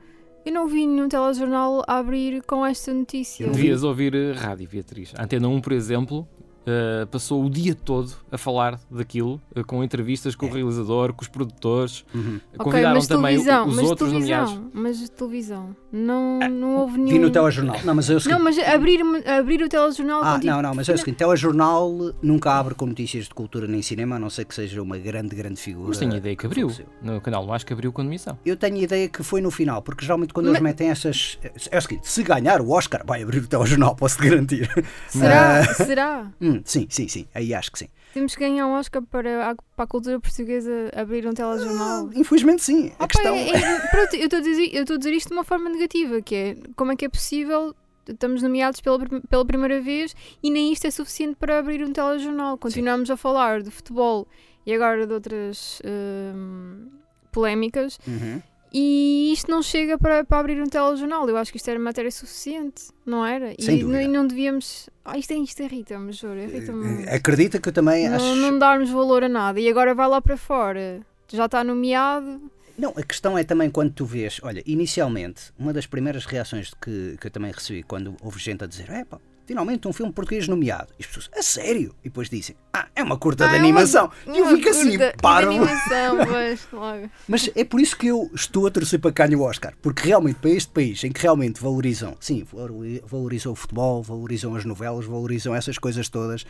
[0.46, 3.48] eu não vi nenhum telejornal a abrir com esta notícia.
[3.48, 5.12] Devias ouvir eh, rádio, Beatriz.
[5.16, 6.28] A Antena 1, por exemplo,
[6.66, 10.53] eh, passou o dia todo a falar daquilo, eh, com entrevistas com o É.
[10.53, 12.05] realizador, com os produtores.
[12.14, 12.40] Uhum.
[12.55, 14.70] Ok, Convidaram mas também televisão, os mas outros televisão, nomeados.
[14.72, 15.77] Mas televisão.
[15.92, 17.09] Não, não houve nenhum.
[17.11, 17.77] Vi no telejornal.
[17.85, 18.38] Não, mas é o seguinte.
[18.38, 20.22] Não, mas abrir, abrir o telejornal.
[20.25, 23.35] Ah, com, tipo, não, não, mas é o seguinte: telejornal nunca abre com notícias de
[23.35, 25.88] cultura nem cinema, a não ser que seja uma grande, grande figura.
[25.88, 26.70] Mas tenho a ideia que abriu.
[27.03, 28.38] No canal não acho que abriu com admissão.
[28.44, 31.38] Eu tenho a ideia que foi no final, porque geralmente quando eles Mas- metem essas.
[31.70, 34.70] É o seguinte: se ganhar o Oscar, vai abrir o telejornal, posso-te garantir.
[35.09, 35.61] Será?
[35.61, 35.75] Ah.
[35.75, 36.27] Será?
[36.40, 37.88] Hum, sim, sim, sim, aí acho que sim.
[38.12, 42.10] Temos que ganhar um Oscar para a, para a cultura portuguesa abrir um telejornal.
[42.14, 42.88] Infelizmente, sim.
[42.98, 43.34] A Opa, questão.
[43.34, 45.70] é- é- pronto, eu estou a dizer, eu estou a dizer isto de uma forma
[45.70, 47.74] negativa, que é como é que é possível
[48.06, 48.98] estamos nomeados pela,
[49.30, 52.58] pela primeira vez e nem isto é suficiente para abrir um telejornal.
[52.58, 54.26] Continuamos a falar de futebol
[54.66, 56.88] e agora de outras hum,
[57.30, 58.42] polémicas Uhum.
[58.72, 61.28] E isto não chega para, para abrir um telejornal.
[61.28, 63.54] Eu acho que isto era matéria suficiente, não era?
[63.58, 64.02] Sem e, dúvida.
[64.02, 64.88] e não devíamos.
[65.04, 67.04] Ah, isto, é- isto irrita-me, juro, irrita-me.
[67.04, 68.24] Eh, Acredita que eu também acho.
[68.24, 71.00] Não, não darmos valor a nada e agora vai lá para fora.
[71.28, 72.40] Já está nomeado.
[72.78, 77.16] Não, a questão é também quando tu vês, olha, inicialmente, uma das primeiras reações que,
[77.20, 80.46] que eu também recebi quando houve gente a dizer, é pá, finalmente um filme português
[80.48, 80.88] nomeado.
[80.98, 81.94] E as pessoas, a sério?
[82.00, 84.11] E depois dizem, ah, é uma curta de Ah, é uma- animação.
[84.26, 85.50] E eu Uma fico assim, de parvo.
[85.50, 87.11] animação, mas logo.
[87.28, 89.74] Mas é por isso que eu estou a torcer para ganhe o Oscar.
[89.83, 94.55] Porque realmente, para este país em que realmente valorizam, sim, valori- valorizam o futebol, valorizam
[94.55, 96.44] as novelas, valorizam essas coisas todas,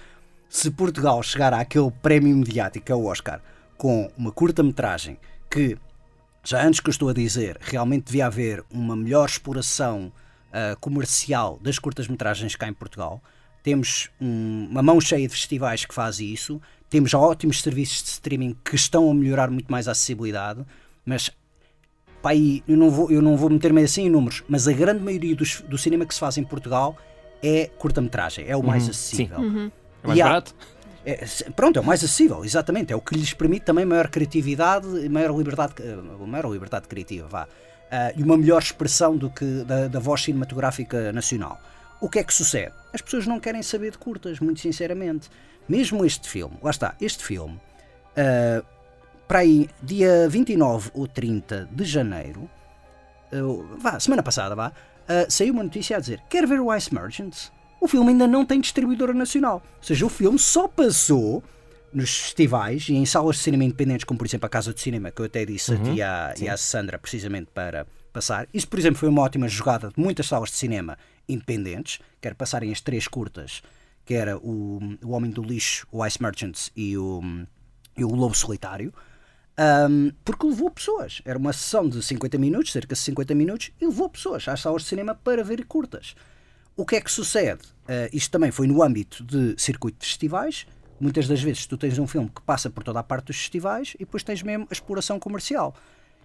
[0.49, 3.41] se Portugal chegar àquele prémio mediático, que é o Oscar,
[3.77, 5.17] com uma curta-metragem
[5.51, 5.77] que,
[6.45, 10.13] já antes que eu estou a dizer, realmente devia haver uma melhor exploração
[10.53, 13.23] ah, comercial das curtas-metragens cá em Portugal.
[13.63, 16.61] Temos um- uma mão cheia de festivais que faz isso,
[16.91, 20.65] temos ótimos serviços de streaming que estão a melhorar muito mais a acessibilidade,
[21.07, 21.31] mas
[22.21, 25.03] pá, aí, eu não vou, eu não vou meter-me assim em números, mas a grande
[25.03, 26.97] maioria dos- do cinema que se faz em Portugal
[27.43, 29.39] é curta-metragem, é o mais Uhum, acessível.
[29.39, 30.55] É mais E há- barato?
[31.05, 31.25] É,
[31.57, 32.93] pronto, é o mais acessível, exatamente.
[32.93, 37.27] É o que lhes permite também maior criatividade e maior liberdade, eh, maior liberdade criativa,
[37.27, 37.49] vá.
[37.95, 41.61] Ah, e uma melhor expressão do que da, da voz cinematográfica nacional.
[42.01, 42.73] O que é que sucede?
[42.91, 45.29] As pessoas não querem saber de curtas, muito sinceramente.
[45.69, 47.61] Mesmo este filme, lá está, este filme,
[48.17, 48.65] ah,
[49.29, 52.49] para aí, dia 29 ou 30 de janeiro,
[53.31, 54.73] ah, vá, semana passada, vá,
[55.07, 57.53] ah, saiu uma notícia a dizer: Quer ver o Ice Merchants?
[57.79, 59.63] O filme ainda não tem distribuidora nacional.
[59.79, 61.43] Ou seja, o filme só passou
[61.93, 65.11] nos festivais e em salas de cinema independentes, como por exemplo a Casa de Cinema,
[65.11, 68.47] que eu até disse a ti e à, e à Sandra, precisamente para passar.
[68.53, 72.35] Isso, por exemplo, foi uma ótima jogada de muitas salas de cinema independentes, que era
[72.35, 73.63] passarem as três curtas,
[74.05, 77.23] que era o, o Homem do Lixo, o Ice Merchants e o,
[77.97, 78.93] e o Lobo Solitário.
[79.59, 81.21] Um, porque levou pessoas.
[81.25, 84.83] Era uma sessão de 50 minutos, cerca de 50 minutos, e levou pessoas às salas
[84.83, 86.15] de cinema para ver curtas.
[86.77, 87.63] O que é que sucede?
[87.85, 90.67] Uh, isto também foi no âmbito de circuito de festivais.
[91.03, 93.95] Muitas das vezes tu tens um filme que passa por toda a parte dos festivais
[93.97, 95.75] e depois tens mesmo a exploração comercial.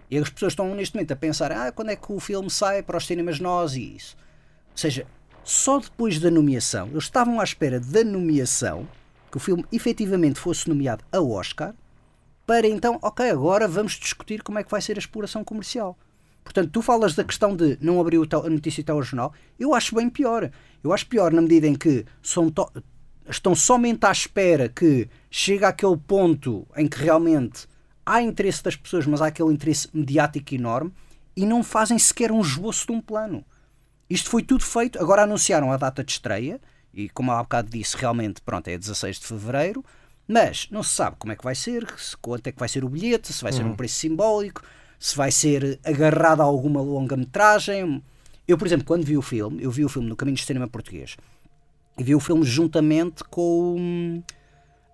[0.08, 2.84] E as pessoas estão neste momento a pensar: ah, quando é que o filme sai
[2.84, 4.16] para os cinemas nós e isso.
[4.70, 5.08] Ou seja,
[5.44, 8.88] só depois da nomeação, eles estavam à espera da nomeação
[9.32, 11.74] que o filme efetivamente fosse nomeado a Oscar,
[12.46, 15.98] para então, ok, agora vamos discutir como é que vai ser a exploração comercial.
[16.44, 19.34] Portanto, tu falas da questão de não abrir a notícia jornal.
[19.60, 20.52] eu acho bem pior.
[20.84, 22.52] Eu acho pior na medida em que são
[23.30, 27.68] estão somente à espera que chegue àquele ponto em que realmente
[28.06, 30.94] há interesse das pessoas, mas há aquele interesse mediático enorme
[31.36, 33.46] e não fazem sequer um esboço de um plano.
[34.10, 36.60] Isto foi tudo feito, agora anunciaram a data de estreia,
[36.94, 39.84] e como há bocado disse, realmente, pronto, é 16 de fevereiro,
[40.28, 42.84] mas não se sabe como é que vai ser, se, quanto é que vai ser
[42.84, 43.76] o bilhete, se vai ser um uhum.
[43.76, 44.62] preço simbólico,
[45.00, 48.02] se vai ser agarrado a alguma longa-metragem.
[48.48, 50.68] Eu, por exemplo, quando vi o filme, eu vi o filme no Caminho de Cinema
[50.68, 51.18] Português,
[51.98, 54.22] e vi o filme juntamente com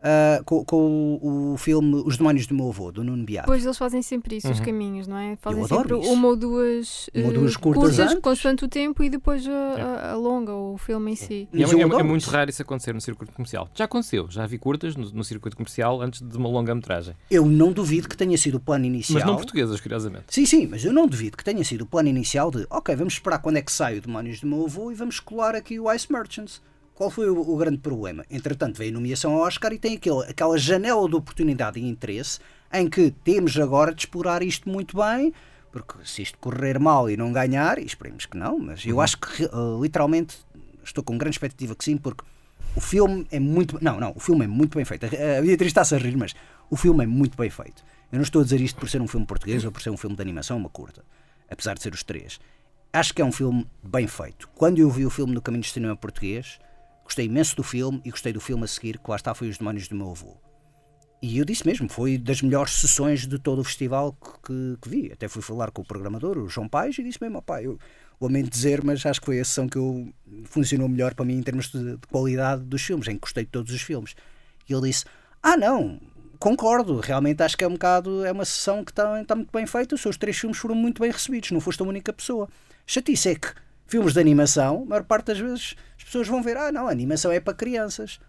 [0.03, 3.45] uh, com, com o, o, filme Os Demónios do Meu Avô, do Nuno Biar.
[3.45, 4.53] Pois eles fazem sempre isso, uhum.
[4.53, 5.35] os caminhos, não é?
[5.37, 6.11] Fazem sempre isso.
[6.11, 9.51] uma ou duas, uma ou duas uh, curtas, curtas consoante o tempo e depois a,
[9.51, 9.81] é.
[9.81, 11.47] a, a longa, o filme em si.
[11.53, 13.69] É, é, é, muito raro isso acontecer no circuito comercial.
[13.73, 17.15] Já aconteceu, já vi curtas no, no circuito comercial antes de uma longa metragem.
[17.31, 19.19] Eu não duvido que tenha sido o plano inicial.
[19.19, 20.25] Mas não portuguesas, curiosamente.
[20.27, 23.13] Sim, sim, mas eu não duvido que tenha sido o plano inicial de ok, vamos
[23.13, 25.91] esperar quando é que sai o Demónios do Meu Avô e vamos colar aqui o
[25.91, 26.61] Ice Merchants.
[26.95, 28.23] Qual foi o, o, grande problema?
[28.29, 32.39] Entretanto, veio a nomeação ao Oscar e tem aquele, aquela janela de oportunidade e interesse
[32.71, 35.33] em que temos agora de explorar isto muito bem,
[35.71, 39.01] porque se isto correr mal e não ganhar, e esperemos que não, mas eu uhum.
[39.01, 40.37] acho que uh, literalmente
[40.83, 42.23] estou com grande expectativa que sim, porque
[42.75, 43.77] o filme é muito.
[43.83, 45.05] Não, não, o filme é muito bem feito.
[45.05, 46.35] A Beatriz está-se a rir, mas
[46.69, 47.83] o filme é muito bem feito.
[48.11, 49.97] Eu não estou a dizer isto por ser um filme português ou por ser um
[49.97, 51.03] filme de animação, uma curta,
[51.49, 52.39] apesar de ser os três.
[52.91, 54.47] Acho que é um filme bem feito.
[54.53, 56.59] Quando eu vi o filme no Caminho de Cinema Português,
[57.03, 59.57] Gostei imenso do filme e gostei do filme a seguir, que lá está, foi Os
[59.57, 60.37] Demónios do Meu Avô.
[61.21, 64.89] E eu disse mesmo, foi das melhores sessões de todo o festival que, que, que
[64.89, 65.11] vi.
[65.13, 67.79] Até fui falar com o programador, o João Paes, e disse mesmo, opá, eu
[68.19, 70.13] lamento dizer, mas acho que foi a sessão que eu,
[70.43, 73.51] funcionou melhor para mim em termos de, de qualidade dos filmes, em que gostei de
[73.51, 74.15] todos os filmes.
[74.67, 75.05] E ele disse,
[75.41, 75.97] ah não,
[76.39, 79.65] concordo, realmente acho que é um bocado, é uma sessão que está, está muito bem
[79.65, 82.49] feita, os seus três filmes foram muito bem recebidos, não foste a única pessoa.
[82.85, 83.47] Chatice é que
[83.87, 86.91] filmes de animação, a maior parte das vezes as pessoas vão ver, ah, não, a
[86.91, 88.19] animação é para crianças.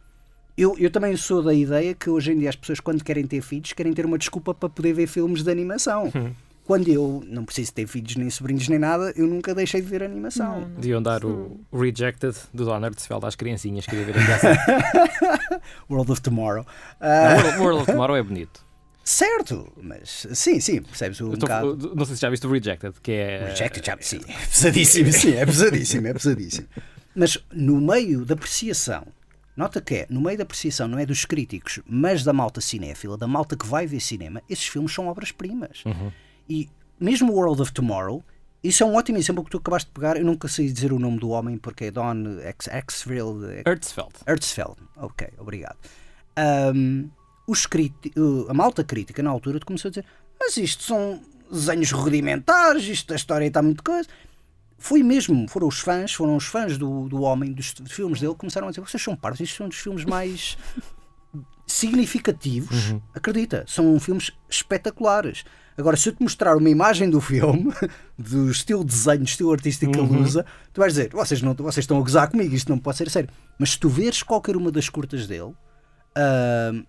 [0.56, 3.42] Eu, eu também sou da ideia que hoje em dia as pessoas, quando querem ter
[3.42, 6.12] filhos, querem ter uma desculpa para poder ver filmes de animação.
[6.14, 6.32] Hum.
[6.64, 10.02] Quando eu não preciso ter filhos, nem sobrinhos, nem nada, eu nunca deixei de ver
[10.02, 10.60] animação.
[10.60, 15.60] Não, Deviam dar o, Rejected do Donner de Svelda às criancinhas, queria ver a
[15.90, 16.64] World of Tomorrow.
[17.00, 17.42] Uh...
[17.42, 18.64] World, World of Tomorrow é bonito.
[19.02, 21.46] Certo, mas sim, sim, percebes o um tô,
[21.94, 23.48] Não sei se já viste o Rejected, que é.
[23.48, 26.68] Rejected, já, sim, é pesadíssimo, sim, é pesadíssimo, é pesadíssimo.
[27.14, 29.06] Mas no meio da apreciação,
[29.56, 33.16] nota que é, no meio da apreciação não é dos críticos, mas da malta cinéfila,
[33.16, 35.84] da malta que vai ver cinema, esses filmes são obras-primas.
[35.84, 36.10] Uhum.
[36.48, 38.24] E mesmo o World of Tomorrow,
[38.62, 40.16] isso é um ótimo exemplo que tu acabaste de pegar.
[40.16, 43.62] Eu nunca sei dizer o nome do homem porque é Don Exfeld.
[43.66, 44.12] Erzfeld.
[44.26, 45.76] Erzfeld, ok, obrigado.
[46.74, 47.10] Um,
[47.46, 47.68] os
[48.48, 50.06] a malta crítica na altura começou a dizer:
[50.40, 54.08] Mas isto são desenhos rudimentares, isto da história está muito coisa.
[54.78, 58.40] Foi mesmo, foram os fãs, foram os fãs do, do homem, dos filmes dele, que
[58.40, 60.58] começaram a dizer: Vocês são partos, isto são dos filmes mais
[61.66, 62.90] significativos.
[62.90, 63.00] Uhum.
[63.14, 65.44] Acredita, são filmes espetaculares.
[65.76, 67.72] Agora, se eu te mostrar uma imagem do filme,
[68.18, 70.22] do estilo de desenho, estilo artístico que ele uhum.
[70.22, 73.10] usa, tu vais dizer: vocês, não, vocês estão a gozar comigo, isto não pode ser
[73.10, 73.30] sério.
[73.58, 75.52] Mas se tu veres qualquer uma das curtas dele,
[76.16, 76.86] uh,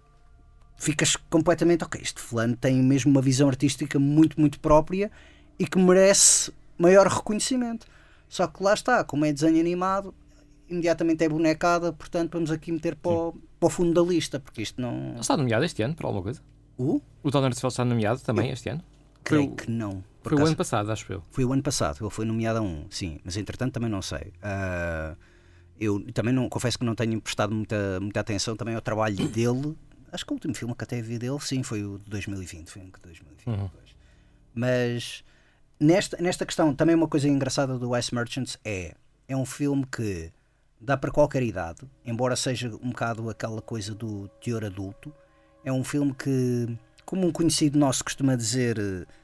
[0.78, 5.12] ficas completamente, ok, este fulano tem mesmo uma visão artística muito, muito própria
[5.58, 7.88] e que merece maior reconhecimento.
[8.28, 10.14] Só que lá está, como é desenho animado,
[10.70, 14.62] imediatamente é bonecada, portanto vamos aqui meter para o, para o fundo da lista, porque
[14.62, 15.12] isto não.
[15.12, 16.42] Ele está nomeado este ano para alguma coisa?
[16.78, 17.02] O?
[17.24, 18.84] O Donald Trump está nomeado também eu este ano?
[19.24, 20.04] Creio foi, que não.
[20.24, 21.24] Foi o ano passado, acho eu.
[21.32, 24.34] Foi o ano passado, ele foi nomeado a um, sim, mas entretanto também não sei.
[24.42, 25.16] Uh,
[25.80, 29.78] eu também não confesso que não tenho prestado muita, muita atenção também ao trabalho dele
[30.16, 32.70] Acho que o último filme que até vi dele, sim, foi o de 2020.
[32.70, 33.70] Foi um de 2020 uhum.
[34.54, 35.26] Mas
[35.80, 38.96] nesta, nesta questão, também uma coisa engraçada do Ice Merchants é
[39.28, 40.32] é um filme que
[40.80, 45.14] dá para qualquer idade, embora seja um bocado aquela coisa do teor adulto.
[45.64, 48.78] É um filme que, como um conhecido nosso costuma dizer,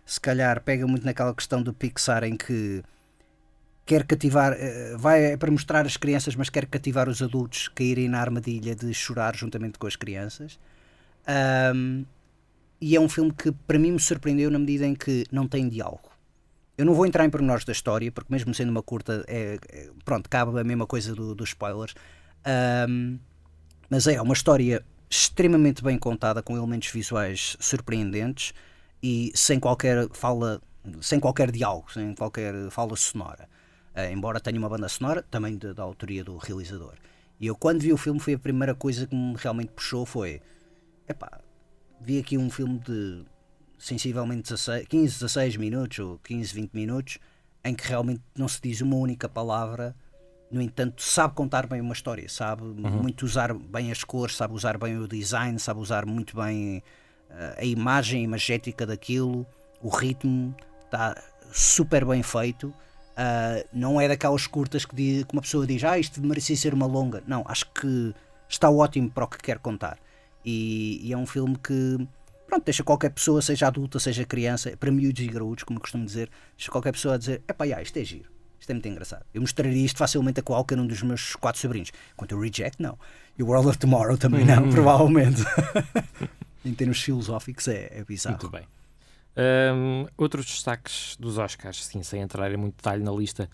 [0.06, 2.84] se calhar pega muito naquela questão do Pixar em que
[3.86, 8.20] quer cativar, eh, vai para mostrar as crianças, mas quer cativar os adultos caírem na
[8.20, 10.60] armadilha de chorar juntamente com as crianças.
[11.76, 12.06] Um,
[12.80, 15.70] e é um filme que para mim me surpreendeu na medida em que não tem
[15.70, 16.11] diálogo.
[16.78, 19.90] Eu não vou entrar em pormenores da história, porque mesmo sendo uma curta, é, é
[20.06, 21.94] pronto, cabe a mesma coisa dos do spoilers.
[22.90, 23.20] Um,
[23.90, 28.54] mas é uma história extremamente bem contada, com elementos visuais surpreendentes
[29.04, 30.62] e sem qualquer fala,
[31.02, 33.50] sem qualquer diálogo, sem qualquer fala sonora.
[33.94, 36.94] Uh, embora tenha uma banda sonora, também da autoria do realizador.
[37.42, 40.42] E eu, quando vi o filme, foi a primeira coisa que me realmente puxou: foi.
[41.10, 41.42] Epá,
[42.00, 43.26] vi aqui um filme de
[43.82, 47.18] sensivelmente 16, 15, 16 minutos ou 15, 20 minutos
[47.66, 49.96] em que realmente não se diz uma única palavra,
[50.52, 54.78] no entanto, sabe contar bem uma história, sabe muito usar bem as cores, sabe usar
[54.78, 56.84] bem o design, sabe usar muito bem
[57.30, 59.46] uh, a imagem imagética daquilo,
[59.82, 61.16] o ritmo está
[61.52, 62.68] super bem feito.
[62.68, 66.74] Uh, não é daquelas curtas que, diz, que uma pessoa diz, ah, isto merecia ser
[66.74, 67.24] uma longa.
[67.26, 68.14] Não, acho que
[68.48, 69.98] está ótimo para o que quer contar.
[70.44, 72.08] E, e é um filme que
[72.52, 76.06] pronto, deixa qualquer pessoa, seja adulta, seja criança, para miúdos e graúdos, como eu costumo
[76.06, 79.26] dizer, deixa qualquer pessoa a dizer: epá, já, isto é giro, isto é muito engraçado.
[79.34, 81.92] Eu mostraria isto facilmente a qualquer um dos meus quatro sobrinhos.
[82.18, 83.00] Quanto o Reject, não.
[83.40, 85.42] E o World of Tomorrow também não, provavelmente.
[86.66, 88.38] em termos filosóficos, é, é bizarro.
[88.38, 88.68] Muito bem.
[89.74, 93.50] Um, outros destaques dos Oscars, sim, sem entrar em muito detalhe na lista.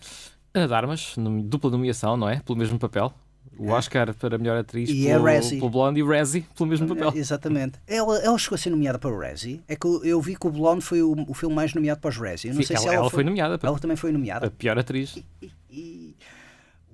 [0.52, 2.40] Ana Darmas, dupla nomeação, não é?
[2.40, 3.14] Pelo mesmo papel.
[3.56, 7.12] O Oscar para melhor atriz e pelo, a pelo Blonde e Razzie pelo mesmo papel.
[7.14, 7.78] Exatamente.
[7.86, 9.62] Ela, ela chegou a ser nomeada para o Razzie.
[9.68, 12.16] É que eu vi que o Blonde foi o, o filme mais nomeado para os
[12.16, 12.50] Razzie.
[12.50, 13.58] Eu não Sim, sei ela, se ela, ela foi, nomeada.
[13.62, 14.46] Ela também foi nomeada.
[14.46, 15.18] A pior atriz.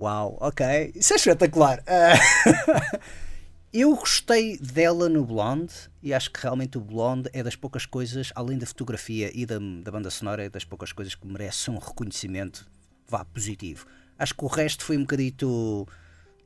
[0.01, 0.93] Uau, ok.
[0.95, 1.81] Isso é espetacular.
[1.81, 3.01] Uh,
[3.73, 8.33] eu gostei dela no Blonde e acho que realmente o Blonde é das poucas coisas,
[8.35, 11.79] além da fotografia e da, da banda sonora, é das poucas coisas que merece um
[11.79, 12.67] reconhecimento
[13.09, 13.87] vá positivo.
[14.19, 15.87] Acho que o resto foi um bocadito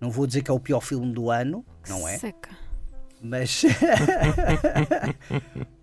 [0.00, 2.18] não vou dizer que é o pior filme do ano, não é?
[2.18, 2.50] Seca.
[3.20, 3.62] Mas.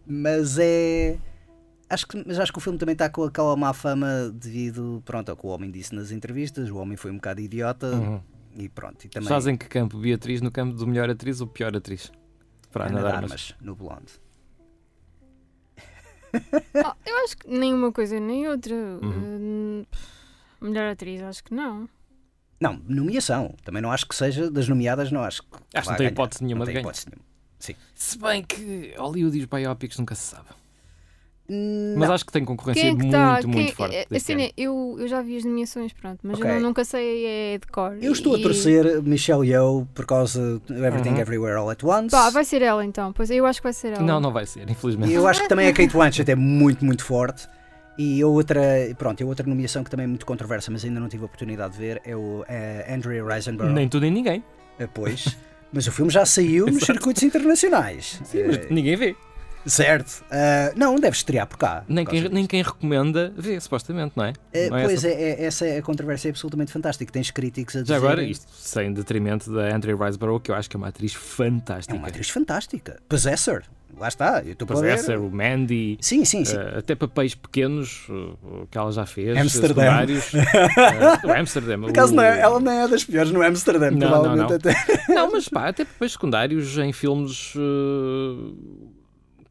[0.06, 1.17] mas é.
[1.89, 5.30] Acho que, mas acho que o filme também está com aquela má fama devido pronto,
[5.30, 6.69] ao que o homem disse nas entrevistas.
[6.69, 8.21] O homem foi um bocado idiota Uhum.
[8.58, 9.06] e pronto.
[9.06, 9.97] E também Estás em que campo?
[9.99, 12.12] Beatriz no campo do melhor atriz ou pior atriz?
[12.71, 13.08] Para Ana.
[13.08, 14.13] Armas no Blonde.
[16.84, 18.73] Ah, eu acho que nem uma coisa nem outra.
[18.75, 18.99] Uhum.
[19.04, 19.86] Hum,
[20.60, 21.88] melhor atriz, acho que não.
[22.60, 23.54] Não, nomeação.
[23.63, 25.48] Também não acho que seja das nomeadas, não acho que.
[25.52, 26.12] Acho que não tem ganhar.
[26.12, 26.84] hipótese nenhuma não de tem ganhar.
[26.84, 27.26] hipótese nenhuma.
[27.60, 27.76] Sim.
[27.96, 30.46] Se bem que Hollywood e os biopics nunca se sabe.
[31.48, 32.15] Hum, Mas não.
[32.15, 33.48] acho que tem concorrência Quem é que muito, está?
[33.48, 33.72] muito Quem...
[33.72, 33.96] forte.
[33.98, 34.50] A deste cena ano.
[34.50, 36.50] é, eu, eu já vi as nomeações, pronto, mas Ok.
[36.50, 37.96] eu não- nunca sei é de cor.
[38.02, 41.18] Eu estou a E- torcer Michelle Yeoh por causa de Everything Uhum.
[41.20, 42.10] Everywhere All at Once.
[42.10, 43.13] Pá, vai ser ela então.
[43.13, 44.02] Pois eu acho que vai ser ela.
[44.02, 45.12] Não, não vai ser, infelizmente.
[45.12, 47.48] E eu acho que também a Kate Blanchett é muito, muito forte.
[47.97, 48.62] E a outra,
[48.97, 51.73] pronto, a outra nomeação que também é muito controversa, mas ainda não tive a oportunidade
[51.73, 53.71] de ver, é o eh, Andrea Riseborough.
[53.73, 54.43] Nem tu nem ninguém.
[54.79, 55.36] Eh, Pois.
[55.73, 58.21] Mas o filme já saiu nos circuitos internacionais.
[58.23, 59.13] Sim, mas Eh, ninguém vê.
[59.65, 60.23] certo.
[60.31, 61.84] Eh, não, deve estrear por cá.
[61.88, 64.34] Nem por quem, nem quem recomenda vê, supostamente, não é?
[64.53, 67.12] Eh, Não é pois essa- é, é, essa é a controvérsia é absolutamente fantástica.
[67.12, 67.91] Tens críticos a dizer.
[67.93, 71.13] Já agora, isto sem detrimento da Andrea Riseborough, que eu acho que é uma atriz
[71.13, 71.97] É fantástica.
[71.97, 72.99] uma atriz fantástica.
[73.10, 73.63] Possessor.
[73.97, 74.41] Lá está.
[74.45, 75.17] Eu estou para ver.
[75.19, 76.58] o Mandy, Sim, sim, sim.
[76.58, 79.38] eh, até papéis pequenos uh, que ela já fez.
[79.38, 79.81] Amsterdã.
[79.84, 80.31] secundários.
[80.36, 81.79] Eh, o Amsterdã.
[81.79, 84.49] Por acaso o- não é, ela nem é das piores no Amsterdã, Não, provavelmente não,
[84.49, 84.55] não.
[84.55, 84.75] até.
[85.13, 87.53] Não, mas pá, até papéis secundários em filmes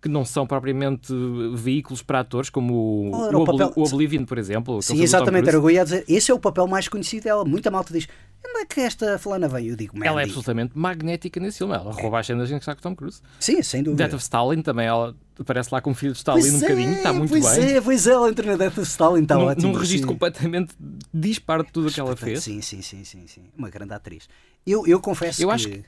[0.02, 1.14] que não são propriamente
[1.54, 3.72] veículos para atores, como o, o, papel?
[3.74, 4.82] o Oblivion, por exemplo.
[4.82, 6.04] Sim, do Tom exatamente, era o que eu ia dizer.
[6.06, 7.42] Esse é o papel mais conhecido dela.
[7.44, 8.06] Muita malta diz:
[8.46, 9.66] onde é que esta fulana vem?
[9.66, 10.08] Eu digo, Mandy.
[10.08, 11.74] Ela é absolutamente magnética nesse filme.
[11.74, 13.20] Ela rouba as cenas que está com Tom Cruise.
[13.40, 14.04] Sim, sem dúvida.
[14.04, 16.92] Death of Stalin também, ela aparece lá com o filho de Stalin Pois um bocadinho,
[16.92, 17.76] está muito pois bem.
[17.76, 19.72] é, pois é, ela entra na Death of Stalin, está num, ótimo.
[19.72, 20.14] num registro sim.
[20.14, 20.74] completamente
[21.12, 22.42] disparo de tudo o que ela fez.
[22.44, 23.42] Sim, sim, sim, sim, sim.
[23.56, 24.28] Uma grande atriz.
[24.66, 25.54] Eu, eu confesso Eu que...
[25.54, 25.84] acho que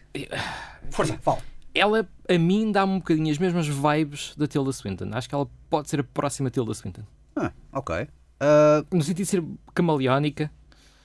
[0.90, 1.38] Força, fala.
[1.74, 5.08] ela, a mim, dá-me um bocadinho as mesmas vibes da Tilda Swinton.
[5.12, 7.02] Acho que ela pode ser a próxima Tilda Swinton.
[7.34, 8.06] Ah, ok.
[8.40, 10.50] Ah, No sentido de ser camaleónica,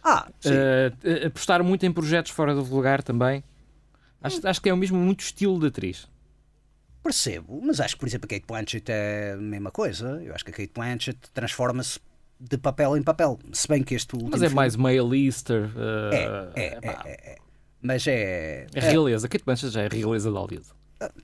[0.03, 3.43] ah, eh, apostar muito em projetos fora do lugar também.
[4.21, 6.07] Acho, acho que é o mesmo muito estilo de atriz.
[7.03, 10.21] Percebo, mas acho que, por exemplo, a Kate Blanchett é a mesma coisa.
[10.23, 11.99] Eu acho que a Kate Blanchett transforma-se
[12.39, 13.39] de papel em papel.
[13.53, 15.69] Se bem que este último Mas é filme- mais meio Lister.
[16.11, 16.17] É,
[16.55, 17.35] é, é, é, é.
[17.81, 18.67] Mas é...
[18.73, 19.27] É realeza.
[19.27, 20.67] Kate Blanchett já é realeza de Hollywood.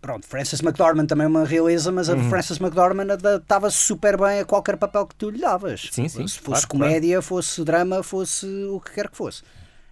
[0.01, 2.29] Pronto, Frances McDormand também é uma realeza, mas a Uhum.
[2.29, 5.89] Frances McDormand adaptava super bem a qualquer papel que tu lhe davas.
[5.91, 9.43] Sim, sim, Se fosse claro, comédia, fosse drama, fosse o que quer que fosse.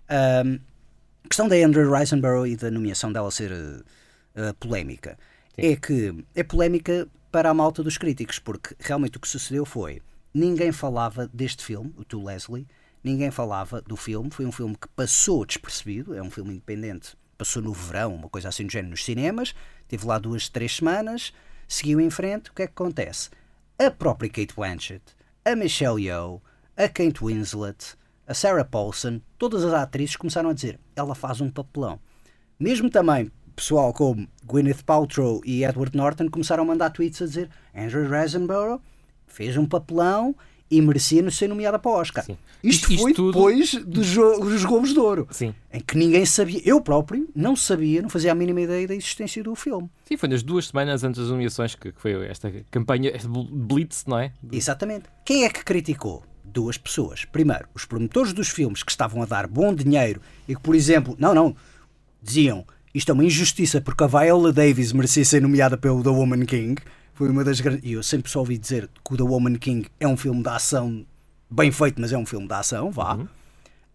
[0.10, 0.60] Ahm,
[1.24, 3.52] a questão da Andrew Riseborough e da nomeação dela ser
[4.36, 5.18] eh, polémica
[5.58, 10.02] é que é polémica para a malta dos críticos, porque realmente o que sucedeu foi
[10.34, 12.68] ninguém falava deste filme, o Tu Leslie,
[13.02, 17.62] ninguém falava do filme, foi um filme que passou despercebido, é um filme independente, passou
[17.62, 19.56] no verão, uma coisa assim do género, nos cinemas,
[19.88, 21.34] teve lá duas, três semanas,
[21.68, 23.30] seguiu em frente, o que é que acontece?
[23.78, 25.04] A própria Kate Blanchett,
[25.44, 26.42] a Michelle Yeoh,
[26.78, 27.96] a Kate Winslet,
[28.28, 32.00] a Sarah Paulson, todas as atrizes começaram a dizer ela faz um papelão.
[32.60, 37.50] Mesmo também pessoal como Gwyneth Paltrow e Edward Norton começaram a mandar tweets a dizer
[37.74, 38.82] Andrew Riseborough
[39.26, 40.36] fez um papelão
[40.70, 42.24] e merecia ser nomeada para o Oscar.
[42.26, 42.38] Sim.
[42.64, 45.54] Isto, Isto foi tudo- depois dos, jo- dos Globos de Ouro, Sim.
[45.72, 49.44] em que ninguém sabia, eu próprio não sabia, não fazia a mínima ideia da existência
[49.44, 49.90] do filme.
[50.06, 54.06] Sim, foi nas duas semanas antes das nomeações que que foi esta campanha, este Blitz,
[54.08, 54.32] não é?
[54.52, 55.06] Exatamente.
[55.24, 56.24] Quem é que criticou?
[56.44, 57.26] Duas pessoas.
[57.26, 61.16] Primeiro, os promotores dos filmes que estavam a dar bom dinheiro e que, por exemplo,
[61.20, 61.56] não, não,
[62.24, 66.46] diziam isto é uma injustiça porque a Viola Davis merecia ser nomeada pelo The Woman
[66.46, 66.82] King.
[67.16, 67.84] Foi uma das grandes.
[67.84, 70.50] E eu sempre só ouvi dizer que o The Woman King é um filme de
[70.50, 71.06] ação
[71.50, 73.18] bem feito, mas é um filme de ação, vá.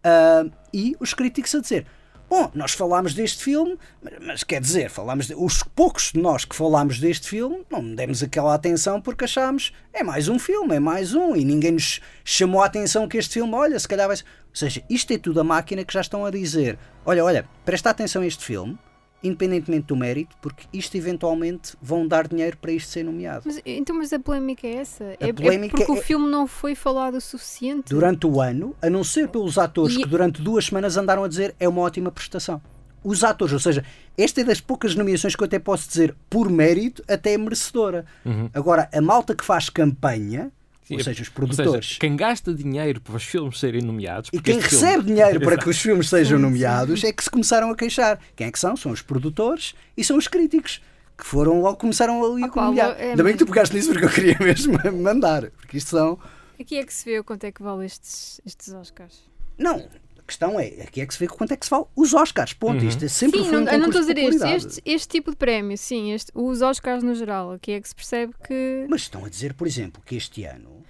[0.03, 0.43] Ah,
[0.73, 1.85] e os críticos a dizer:
[2.27, 6.45] Bom, nós falámos deste filme, mas, mas quer dizer, falámos de- os poucos de nós
[6.45, 10.79] que falámos deste filme não demos aquela atenção porque achámos é mais um filme, é
[10.79, 14.15] mais um, e ninguém nos chamou a atenção que este filme, olha, se calhar vai
[14.17, 14.23] ser.
[14.23, 17.89] Ou seja, isto é tudo a máquina que já estão a dizer: olha, olha, presta
[17.91, 18.79] atenção a este filme,
[19.23, 23.43] independentemente do mérito, porque isto eventualmente vão dar dinheiro para isto ser nomeado.
[23.45, 25.03] Mas, então, mas a polémica é essa?
[25.19, 27.89] É, é polémica porque é- o filme não foi falado o suficiente?
[27.89, 31.27] durante o ano, a não ser pelos atores E- que durante duas semanas andaram a
[31.27, 32.61] dizer é uma ótima prestação.
[33.03, 33.83] Os atores, ou seja,
[34.15, 38.05] esta é das poucas nomeações que eu até posso dizer por mérito, até é merecedora.
[38.53, 40.51] Agora, a malta que faz campanha,
[40.97, 44.29] ou seja, os Ou produtores, seja, quem gasta dinheiro para os filmes serem nomeados.
[44.33, 45.63] e quem este filme- recebe dinheiro para Exato.
[45.63, 48.19] que os filmes sejam nomeados é que se começaram a queixar.
[48.35, 48.75] Quem é que são?
[48.75, 50.81] São os produtores e são os críticos.
[51.17, 54.05] Que foram logo começaram ali a lo- é Ainda bem que tu pegaste nisso porque
[54.05, 55.51] eu queria mesmo mandar.
[55.51, 56.17] Porque isto são.
[56.59, 59.23] Aqui é que se vê quanto é que vale estes, estes Oscars.
[59.57, 59.83] Não,
[60.31, 62.83] questão é, aqui é que se vê quanto é que se vale os Oscars, ponto.
[62.83, 65.07] Isto é sempre Sim, foi um não, eu não estou a dizer este, este, este
[65.07, 67.51] tipo de prémio, sim, este, os Oscars no geral.
[67.51, 68.85] Aqui é que se percebe que.
[68.89, 70.83] Mas estão a dizer, por exemplo, que este ano,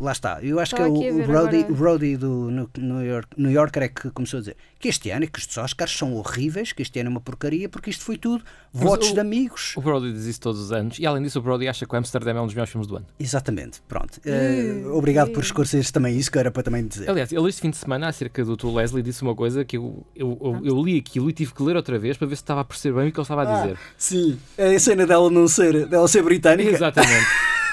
[0.00, 1.74] lá está, eu acho Estava que é o, Brody, agora.
[1.74, 5.26] Brody do New, York, New Yorker é que começou a dizer que este ano é
[5.26, 8.44] que estes Oscars são horríveis, que este ano é uma porcaria, porque isto foi tudo
[8.72, 9.72] votos o- de amigos.
[9.76, 11.98] O Brody diz isso todos os anos e além disso o Brody acha que o
[11.98, 13.06] Amsterdã é um dos melhores filmes do ano.
[13.18, 14.20] Exatamente, pronto.
[14.26, 15.48] Ah, Hum, obrigado por sim.
[15.48, 17.08] esclarecer também isso, que era para também dizer.
[17.08, 20.04] Aliás, ele este fim de semana, acerca do Tu Leslie, disse uma coisa que eu,
[20.14, 22.60] eu, eu, eu li aquilo e tive que ler outra vez para ver se estava
[22.60, 23.78] a perceber bem o que ele estava a dizer.
[23.96, 26.70] Sim, é a cena dela não ser, dela ser britânica.
[26.70, 27.24] Exatamente.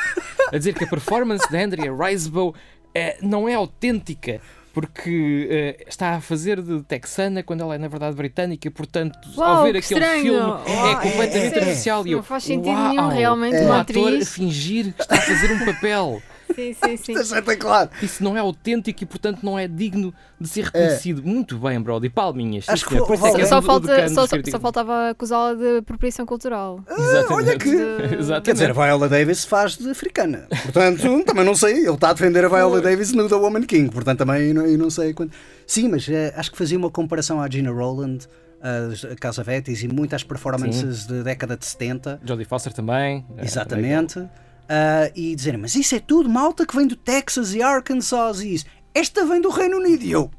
[0.52, 2.54] a dizer que a performance de Andrea Riseborough
[2.93, 4.41] eh, não é autêntica.
[4.74, 9.20] Porque eh, está a fazer de texana quando ela é na verdade britânica, e, portanto,
[9.36, 10.24] ao Uau, ver que aquele estranho!
[10.24, 12.08] filme Uau, é completamente é- artificial.
[12.08, 14.34] E eu, não faz sentido uau, nenhum, realmente, um uma ator a atriz.
[14.34, 16.22] fingir que está a fazer um papel.
[16.56, 17.12] Sim, sim, sim.
[17.14, 17.89] Está espetacular.
[18.02, 21.24] Isso não é autêntico e, portanto, não é digno de ser reconhecido.
[21.24, 22.10] Muito bem, Brody.
[22.10, 22.66] Palminhas.
[22.66, 26.84] sim, Acho que é que é Só, falta, só, só, faltava acusá-la de apropriação cultural.
[26.89, 27.34] Exatamente.
[27.34, 28.41] olha que- Exatamente.
[28.45, 30.47] Quer dizer, a Viola Davis faz de africana.
[30.64, 31.78] Portanto, também não sei.
[31.78, 33.89] Ele está a defender a Viola Davis no The Woman King.
[33.91, 35.34] Portanto, também não, eu não sei quanto.
[35.66, 38.28] Sim, mas eh, acho que fazia uma comparação à Gina Rowland,
[38.62, 42.20] a Casa Vetis e muitas performances da década de 70.
[42.24, 43.26] Jodie Foster também.
[43.41, 44.28] Exatamente.
[44.74, 48.53] Ah, e dizerem, mas isso é tudo malta que vem do Texas e Arkansas e
[48.53, 48.65] isso.
[48.93, 50.01] Esta vem do Reino Unido.
[50.01, 50.32] E eu.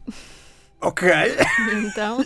[0.80, 1.06] Ok.
[1.86, 2.24] Então,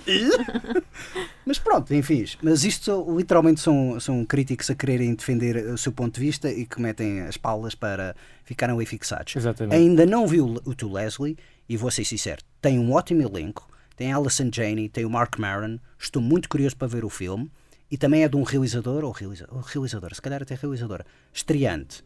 [1.45, 2.25] Mas pronto, enfim.
[2.41, 6.65] Mas isto literalmente são, são críticos a quererem defender o seu ponto de vista e
[6.65, 9.35] que metem as palas para ficarem ali fixados.
[9.35, 9.75] Exatamente.
[9.77, 11.37] Ainda não vi o, o To Leslie
[11.69, 13.69] e vou ser sincero, tem um ótimo elenco.
[13.97, 15.79] Tem a Alison Janney, tem o Mark Maron.
[15.99, 17.51] Estou muito curioso para ver o filme.
[17.91, 22.05] E também é de um realizador, ou realiza, ou realizadora, se calhar até realizadora, estreante.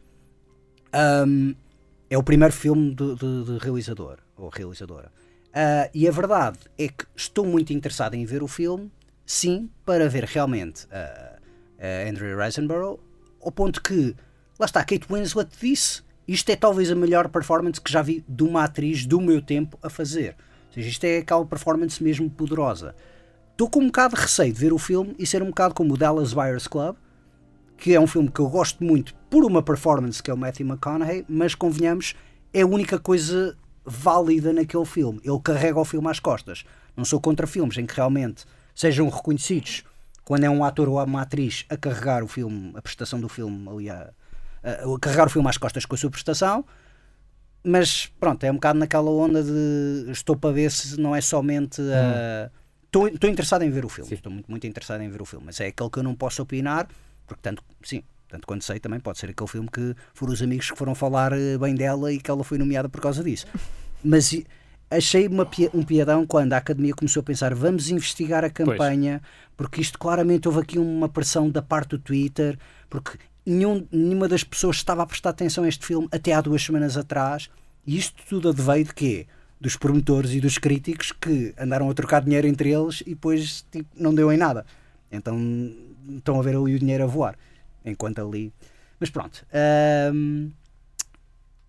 [0.93, 1.55] Um,
[2.09, 5.11] é o primeiro filme de, de- de realizador ou realizadora.
[5.53, 8.91] Ah, e a verdade é que estou muito interessado em ver o filme,
[9.25, 11.39] sim, para ver realmente ah,
[11.79, 12.99] a Andrea Riseborough,
[13.41, 14.15] ao ponto que,
[14.59, 18.43] lá está, Kate Winslet disse, isto é talvez a melhor performance que já vi de
[18.43, 20.35] uma atriz do meu tempo a fazer.
[20.67, 22.95] Ou seja, isto é aquela performance mesmo poderosa.
[23.61, 25.93] Estou com um bocado de receio de ver o filme e ser um bocado como
[25.93, 26.95] o Dallas Buyers Club,
[27.77, 30.65] que é um filme que eu gosto muito por uma performance que é o Matthew
[30.65, 32.15] McConaughey, mas convenhamos,
[32.51, 33.55] é a única coisa
[33.85, 35.21] válida naquele filme.
[35.23, 36.63] Ele carrega o filme às costas.
[36.97, 39.83] Não sou contra filmes em que realmente sejam reconhecidos
[40.25, 43.69] quando é um ator ou uma atriz a carregar o filme, a prestação do filme
[43.69, 44.09] ali a,
[44.63, 46.65] a, a carregar o filme às costas com a sua prestação.
[47.63, 51.79] Mas pronto, é um bocado naquela onda de estou para ver se não é somente
[51.79, 52.45] a.
[52.47, 52.60] Estou,
[52.91, 55.59] estou interessado em ver o filme, estou muito, muito interessado em ver o filme, mas
[55.59, 56.87] é aquele que eu não posso opinar,
[57.25, 60.69] porque tanto, sim, tanto quanto sei também pode ser aquele filme que foram os amigos
[60.69, 63.45] que foram falar eh, bem dela e que ela foi nomeada por causa disso.
[64.03, 64.33] Mas
[64.89, 69.21] achei uma, um piadão quando a academia começou a pensar vamos investigar a campanha,
[69.55, 74.43] porque isto claramente houve aqui uma pressão da parte do Twitter, porque nenhum, nenhuma das
[74.43, 77.49] pessoas estava a prestar atenção a este filme até há duas semanas atrás,
[77.85, 79.27] e isto tudo adveio de quê?
[79.61, 83.87] Dos promotores e dos críticos que andaram a trocar dinheiro entre eles e depois tipo,
[83.95, 84.65] não deu em nada.
[85.11, 85.37] Então
[86.17, 87.37] estão a ver ali o dinheiro a voar.
[87.85, 88.51] Enquanto ali.
[88.99, 89.45] Mas pronto.
[90.13, 90.51] hum,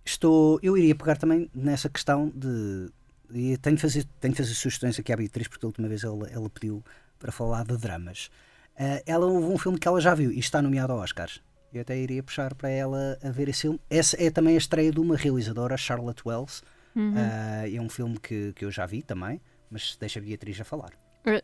[0.05, 2.89] estou, eu iria pegar também nessa questão de.
[3.35, 6.05] E tenho de, fazer, tenho de fazer sugestões aqui à Beatriz, porque a última vez
[6.05, 6.85] ela, ela pediu
[7.19, 8.31] para falar de dramas.
[8.75, 11.41] Uh, ela houve um filme que ela já viu e está nomeado ao Oscars.
[11.73, 13.81] Eu até iria puxar para ela a ver esse filme.
[13.89, 16.63] Essa é também a estreia de uma realizadora, Charlotte Wells.
[16.95, 17.13] Uhum.
[17.15, 19.41] Uh, é um filme que, que eu já vi também,
[19.71, 20.91] mas deixa a Beatriz a falar.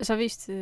[0.01, 0.53] Já viste?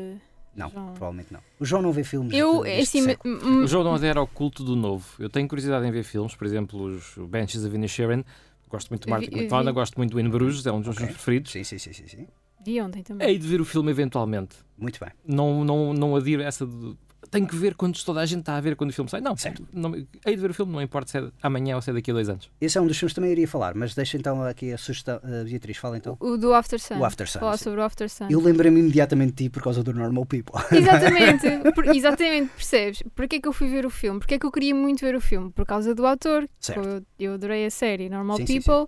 [0.54, 0.86] Não, João.
[0.94, 1.40] provavelmente não.
[1.60, 2.32] O João não vê filmes.
[2.32, 3.34] Eu, de- é deste assim, século.
[3.42, 5.06] m- O João não adera ao culto do novo.
[5.18, 8.24] Eu tenho curiosidade em ver filmes, por exemplo, os Benches of Inisherin.
[8.68, 11.02] Gosto muito de Martin McDonagh, gosto muito do In Bruges, é um dos Ok.
[11.02, 11.52] meus preferidos.
[11.52, 12.26] Sim, sim, sim, sim, sim.
[12.64, 13.28] vi ontem também.
[13.28, 14.56] Hei de ver o filme eventualmente.
[14.78, 15.10] Muito bem.
[15.26, 16.96] Não, não, não adiro a essa de.
[17.30, 19.20] Tenho que ver quando toda a gente está a ver quando o filme sai.
[19.20, 19.66] Não, Certo.
[19.72, 22.10] não hei de ver o filme, não importa se é amanhã ou se é daqui
[22.10, 22.50] a dois anos.
[22.60, 25.16] Esse é um dos filmes que também iria falar, mas deixa então aqui a sugestão.
[25.22, 26.16] A Beatriz, fala então.
[26.20, 26.98] O do After Sun.
[26.98, 27.64] O After Sun, Falar sim.
[27.64, 28.26] sobre o After Sun.
[28.30, 30.54] Eu lembrei-me imediatamente de ti por causa do Normal People.
[30.72, 33.02] Exatamente, por- exatamente, percebes?
[33.14, 34.18] Porquê que eu fui ver o filme?
[34.18, 35.50] Porquê que eu queria muito ver o filme?
[35.50, 36.80] Por causa do autor, Certo.
[36.86, 38.86] eu, eu adorei a série Normal Sim, sim, People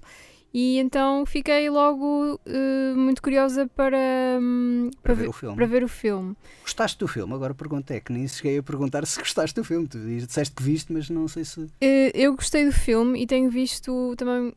[0.53, 5.57] e então fiquei logo eh, muito curiosa para, hum, Para para, ver ver, o filme.
[5.57, 6.37] para ver o filme.
[6.63, 7.35] Gostaste do filme?
[7.35, 9.87] Agora pergunta é que nem cheguei a perguntar se gostaste do filme.
[9.87, 11.67] Tu disseste que viste, mas não sei se.
[11.81, 14.55] Eh, eu gostei do filme e tenho visto também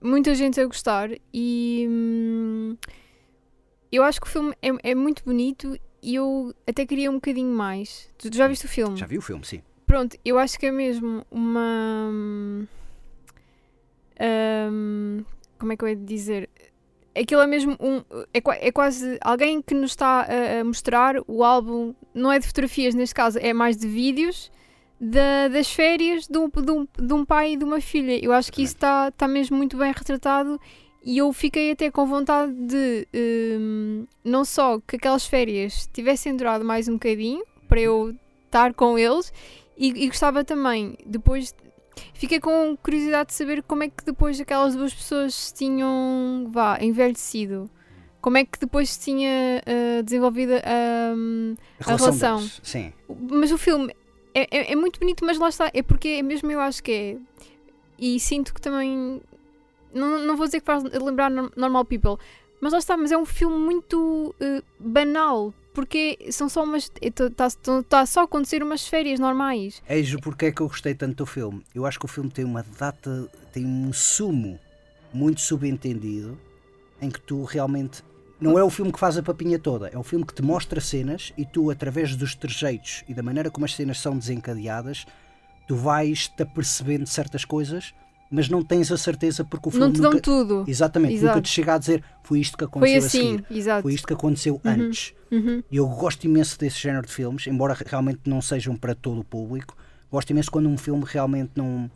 [0.00, 2.76] muita gente a gostar e hum,
[3.90, 7.52] eu acho que o filme é, é muito bonito e eu até queria um bocadinho
[7.54, 8.08] mais.
[8.18, 8.96] Tu já viste o filme?
[8.96, 9.60] Já vi o filme, sim.
[9.86, 12.08] Pronto, eu acho que é mesmo uma.
[12.12, 12.66] hum,
[14.20, 15.24] hum,
[15.58, 16.48] como é que eu ia dizer?
[17.18, 17.98] Aquilo é mesmo um.
[18.32, 22.46] É, é quase alguém que nos está a, a mostrar o álbum, não é de
[22.46, 24.52] fotografias neste caso, é mais de vídeos
[25.00, 28.22] da- das férias de um, de, um, de um pai e de uma filha.
[28.24, 30.60] Eu acho que isso está está mesmo muito bem retratado
[31.04, 36.64] e eu fiquei até com vontade de hum, não só que aquelas férias tivessem durado
[36.64, 38.14] mais um bocadinho para eu
[38.46, 39.32] estar com eles
[39.76, 41.54] e, e gostava também depois
[42.14, 46.78] fiquei com curiosidade de saber como é que depois aquelas duas pessoas se tinham vá,
[46.80, 47.70] envelhecido
[48.20, 51.14] como é que depois se tinha ah, desenvolvido a,
[51.80, 52.36] A relação.
[52.38, 52.92] deles, Sim.
[53.30, 53.94] mas o filme
[54.34, 56.92] é, é, é muito bonito, mas lá está, é porque é mesmo eu acho que
[56.92, 57.16] é.
[57.98, 59.20] E sinto que também.
[59.94, 62.16] Não, não vou dizer que faz lembrar Norm- Normal People,
[62.60, 66.90] mas lá está, mas é um filme muito eh, banal, porque são só umas.
[67.00, 67.48] Está
[67.88, 69.82] tá só a acontecer umas férias normais.
[69.88, 71.62] Eis o porquê que eu gostei tanto do filme.
[71.74, 74.58] Eu acho que o filme tem uma data, tem um sumo
[75.12, 76.38] muito subentendido
[77.00, 78.02] em que tu realmente.
[78.40, 80.80] Não é o filme que faz a papinha toda, é o filme que te mostra
[80.80, 85.06] cenas e tu, através dos trejeitos e da maneira como as cenas são desencadeadas,
[85.66, 87.92] tu vais-te apercebendo certas coisas,
[88.30, 90.22] mas não tens a certeza porque o filme não te dão nunca...
[90.22, 90.64] tudo.
[90.66, 91.34] Exatamente, Exato.
[91.36, 93.46] nunca te chega a dizer foi isto que Foi aconteceu a assim, seguir.
[93.50, 93.82] exato.
[93.82, 95.14] Foi isto que aconteceu antes.
[95.30, 95.62] Uhum.
[95.70, 99.24] E eu gosto imenso desse género de filmes, embora realmente não sejam para todo o
[99.24, 99.76] público.
[100.10, 101.90] Gosto imenso quando um filme realmente não,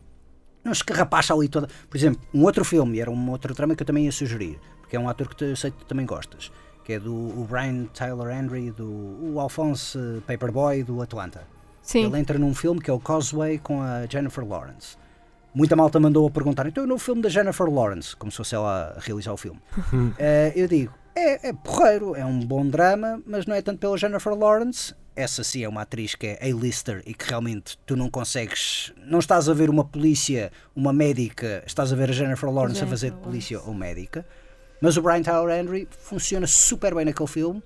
[0.64, 1.68] não escarrapacha ali toda.
[1.88, 4.58] Por exemplo, um outro filme, e era um outro trama que eu também ia sugerir,
[4.80, 6.50] porque é um ator que eu sei que tu também gostas,
[6.84, 11.46] que é do Brian Tyler Henry, do o Alphonse Paperboy do Atlanta.
[11.80, 12.04] Sim.
[12.04, 14.96] Ele entra num filme que é o Causeway com a Jennifer Lawrence.
[15.54, 18.94] Muita malta mandou a perguntar, então no filme da Jennifer Lawrence, como se fosse ela
[18.96, 19.60] a realizar o filme.
[20.18, 23.96] Eh, eu digo, é, é porreiro, é um bom drama, mas não é tanto pela
[23.96, 24.94] Jennifer Lawrence.
[25.14, 28.92] Essa sim é uma atriz que é A-lister e que realmente tu não consegues.
[29.04, 32.86] Não estás a ver uma polícia, uma médica, estás a ver a Jennifer Lawrence a
[32.86, 34.26] fazer de Jennifer polícia ou médica.
[34.80, 37.62] Mas o Brian Tyler Henry funciona super bem naquele filme,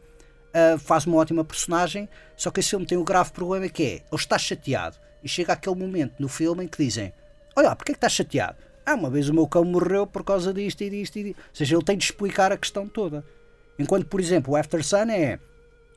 [0.56, 2.08] ah, faz uma ótima personagem.
[2.34, 4.96] Só que esse filme tem um grave problema que é: ele está chateado.
[5.22, 7.12] E chega aquele momento no filme em que dizem:
[7.56, 8.58] Olha, porque é que estás chateado?
[8.84, 11.38] Ah, uma vez o meu cão morreu por causa disto e disto e disto.
[11.38, 13.24] Ou seja, ele tem de explicar a questão toda.
[13.78, 15.40] Enquanto, por exemplo, o After Sun é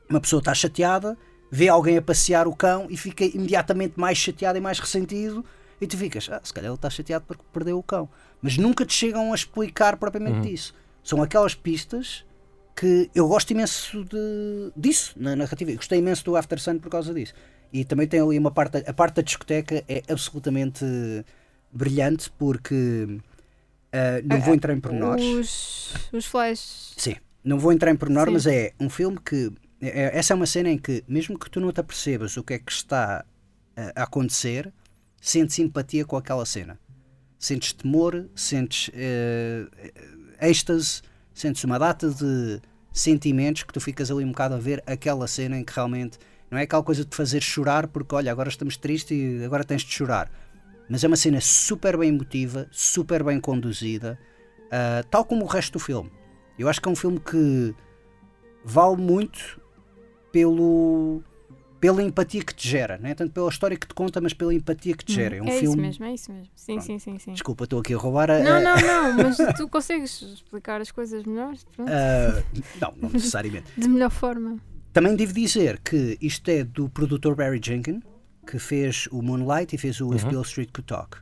[0.08, 1.16] uma pessoa está chateada,
[1.50, 5.44] vê alguém a passear o cão e fica imediatamente mais chateado e mais ressentido.
[5.80, 8.08] E tu ficas, ah, se calhar ele está chateado porque perdeu o cão.
[8.40, 10.74] Mas nunca te chegam a explicar propriamente isso.
[11.04, 12.24] São aquelas pistas
[12.74, 15.70] que eu gosto imenso de, disso na narrativa.
[15.70, 17.34] Eu gostei imenso do After Sun por causa disso.
[17.72, 20.84] E também tem ali uma parte, a parte da discoteca é absolutamente
[21.72, 23.18] brilhante porque
[23.92, 25.24] ah, não vou entrar em pormenores.
[25.24, 26.92] Os, os flash.
[26.96, 28.32] Sim, não vou entrar em pormenor, Sim.
[28.32, 29.52] mas é um filme que.
[29.80, 32.54] é- essa é uma cena em que, mesmo que tu não te apercebas o que
[32.54, 33.24] é que está
[33.76, 34.72] a, a acontecer,
[35.20, 36.78] sentes simpatia com aquela cena.
[37.38, 39.66] Sentes temor, sentes eh,
[40.42, 41.00] êxtase,
[41.32, 42.60] sentes uma data de
[42.92, 46.18] sentimentos que tu ficas ali um bocado a ver aquela cena em que realmente
[46.50, 49.64] não é aquela coisa de te fazer chorar porque olha, agora estamos tristes e agora
[49.64, 50.30] tens de chorar.
[50.90, 54.18] Mas é uma cena super bem emotiva, super bem conduzida,
[54.72, 56.10] ah, tal como o resto do filme.
[56.58, 57.72] Eu acho que é um filme que
[58.64, 59.60] vale muito
[60.32, 61.22] pelo
[61.80, 64.52] pela empatia que te gera, não é tanto pela história que te conta, mas pela
[64.52, 65.36] empatia que te gera.
[65.36, 65.66] É um é filme.
[65.66, 66.48] isso mesmo, é isso mesmo.
[66.54, 66.86] Sim, Pronto.
[66.86, 67.32] sim, sim, sim.
[67.32, 68.38] Desculpa, estou aqui a roubar a.
[68.40, 72.42] Não, não, não, mas tu consegues explicar as coisas melhor, pronto, a-
[72.78, 73.64] não, não necessariamente.
[73.78, 74.58] de melhor forma.
[74.92, 78.02] Também devo dizer que isto é do produtor Barry Jenkins,
[78.50, 81.18] que fez o Moonlight e fez o If Bill Street Could Talk.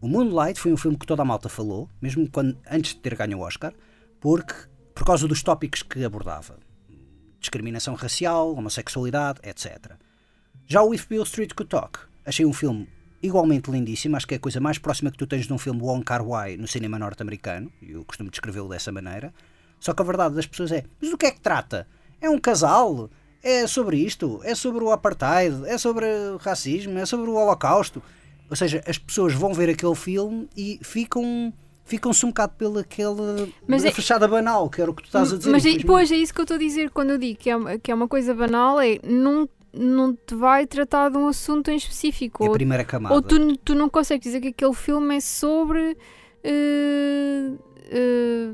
[0.00, 3.16] O Moonlight foi um filme que toda a malta falou, mesmo quando, antes de ter
[3.16, 3.74] ganho o Oscar,
[4.20, 4.54] porque,
[4.94, 6.56] por causa dos tópicos que abordava.
[7.40, 9.94] Discriminação racial, homossexualidade, etc.
[10.68, 12.88] Já o If Bill Street Could Talk, achei um filme
[13.20, 15.82] igualmente lindíssimo, acho que é a coisa mais próxima que tu tens de um filme
[15.82, 19.34] Wong Kar Wai no cinema norte-americano, e eu costumo descrevê-lo dessa maneira.
[19.80, 21.88] Só que a verdade das pessoas é, mas do que é que trata?
[22.20, 23.10] É um casal?
[23.50, 24.40] É sobre isto?
[24.44, 25.64] É sobre o apartheid?
[25.66, 26.98] É sobre o racismo?
[26.98, 28.02] É sobre o holocausto?
[28.50, 31.52] Ou seja, as pessoas vão ver aquele filme e ficam
[31.84, 35.32] ficam-se um bocado pela aquela Mas é- fachada banal, que era o que tu estás
[35.32, 35.50] a dizer.
[35.50, 37.56] Mas é- depois é isso que eu estou a dizer quando eu digo que é,
[37.56, 41.70] uma- que é uma coisa banal, é não, não te vai tratar de um assunto
[41.70, 42.42] em específico.
[42.44, 43.14] É a ou primeira camada.
[43.14, 45.96] ou tu, tu não consegues dizer que aquele filme é sobre.
[46.44, 47.52] eh,
[47.90, 48.50] eh,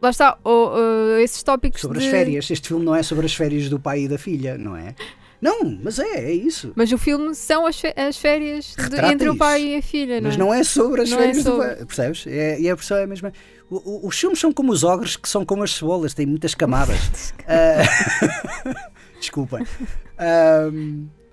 [0.00, 0.72] lá está, ou,
[1.18, 2.50] eh, esses tópicos sobre de- as férias.
[2.50, 4.94] Este filme não é sobre as férias do pai e da filha, não é?
[5.40, 6.70] Não, mas é, é isso.
[6.76, 9.38] Mas o filme são as, as férias de- entre o isso.
[9.38, 10.56] pai e a filha, Mas não é?
[10.56, 11.66] não é sobre as Não é férias do sobre.
[11.66, 11.76] pai.
[11.86, 12.26] Percebes?
[12.26, 13.32] É, e a versão é a mesma.
[13.70, 16.54] O- o- os filmes são como os ogres, que são como as cebolas, têm muitas
[16.54, 17.32] camadas.
[17.48, 17.82] Ah,
[19.18, 19.66] Desculpem.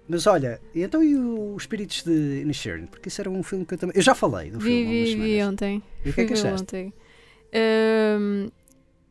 [0.09, 2.85] Mas olha, então e o Espíritos de Inisherin?
[2.85, 3.95] Porque isso era um filme que eu também.
[3.97, 5.03] Eu já falei do Vi, filme.
[5.03, 5.83] vi, vi ontem.
[6.05, 6.61] E o que é que achaste?
[6.61, 6.93] ontem.
[7.53, 8.49] Ahm,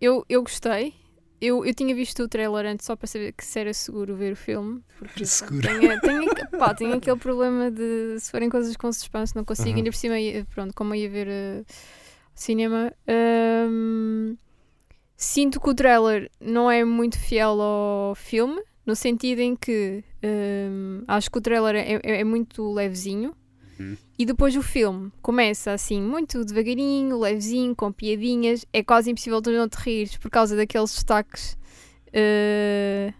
[0.01, 0.95] eu, eu gostei.
[1.41, 4.33] Eu, eu tinha visto o trailer antes só para saber que se era seguro ver
[4.33, 4.83] o filme.
[4.99, 5.61] Porque Era seguro.
[5.69, 9.69] Tenho, tenho, pá, tenho aquele problema de se forem coisas com suspense, não consigo.
[9.71, 9.77] Uhum.
[9.77, 11.65] Ainda por cima, ia- pronto, como ia ver eh,
[12.35, 12.91] cinema.
[13.07, 14.35] ahm,
[15.17, 21.05] sinto que o trailer não é muito fiel ao filme, no sentido em que ahm,
[21.07, 23.35] acho que o trailer é, é- é muito levezinho.
[23.79, 23.97] Uhum.
[24.19, 28.65] E depois o filme começa assim, muito devagarinho, levezinho, com piadinhas.
[28.73, 31.57] É quase impossível tu não te rires por causa daqueles destaques
[32.13, 33.13] eh,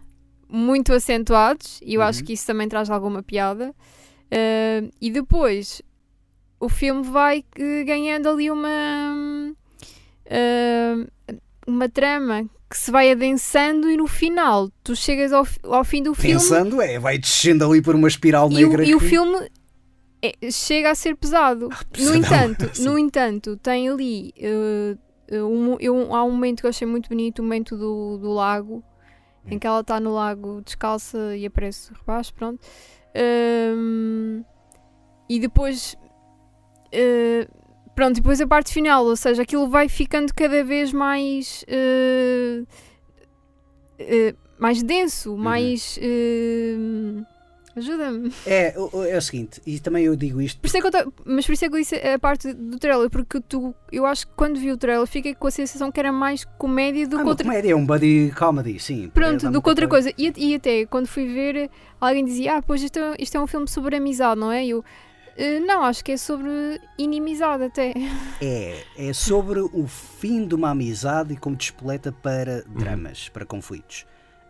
[0.49, 1.79] muito acentuados.
[1.83, 2.25] E eu acho Uhum.
[2.25, 3.73] que isso também traz alguma piada.
[4.31, 5.81] Eh, e depois
[6.59, 7.45] o filme vai
[7.85, 9.53] ganhando ali uma.
[10.25, 10.95] eh,
[11.67, 16.13] uma trama que se vai adensando e no final tu chegas ao, ao fim do
[16.13, 18.85] filme Pensando, é, vai descendo ali por uma espiral e o, negra.
[18.85, 19.49] e o que- filme
[20.21, 21.69] é- chega a ser pesado.
[21.69, 24.95] no pesadão, entanto, no entanto, tem ali eh,
[25.43, 28.83] um, eu- há um momento que eu achei muito bonito, o momento do, do lago,
[29.45, 32.59] em que ela está no lago descalça e aparece o rapaz, pronto.
[33.15, 34.43] Ahm,
[35.29, 35.95] e depois
[36.91, 37.47] eh,
[37.95, 42.63] pronto, depois a parte final, ou seja, aquilo vai ficando cada vez mais eh,
[43.99, 45.37] eh, mais denso, Uhum.
[45.37, 45.97] mais
[47.79, 48.31] ajuda-me.
[48.45, 48.73] É,
[49.09, 50.59] é o seguinte, e também eu digo isto.
[50.59, 52.53] Por isso é que eu tô- mas por isso é que eu disse a parte
[52.53, 55.91] do trailer, porque tu, eu acho que quando vi o trailer fiquei com a sensação
[55.91, 59.09] que era mais comédia do Ah, que uma outra comédia, é um buddy comedy, sim.
[59.13, 60.11] Pronto, do que outra coisa.
[60.17, 61.69] E, e até quando fui ver,
[61.99, 64.65] alguém dizia: Ah, pois isto, é- isto é um filme sobre amizade, não é?
[64.65, 64.83] E eu.
[65.39, 66.49] "Eh, não, acho que é sobre
[66.97, 67.93] inimizade até.
[68.41, 74.05] É, é sobre o fim de uma amizade e como despoleta para dramas, para conflitos.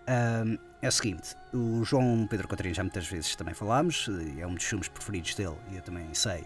[0.07, 4.47] Ahm, é o seguinte, o João Pedro Coutinho já muitas vezes também falámos, eh, é
[4.47, 6.45] um dos filmes preferidos dele e eu também sei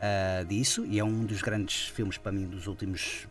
[0.00, 3.26] ah, disso, e é um dos grandes filmes para mim dos últimos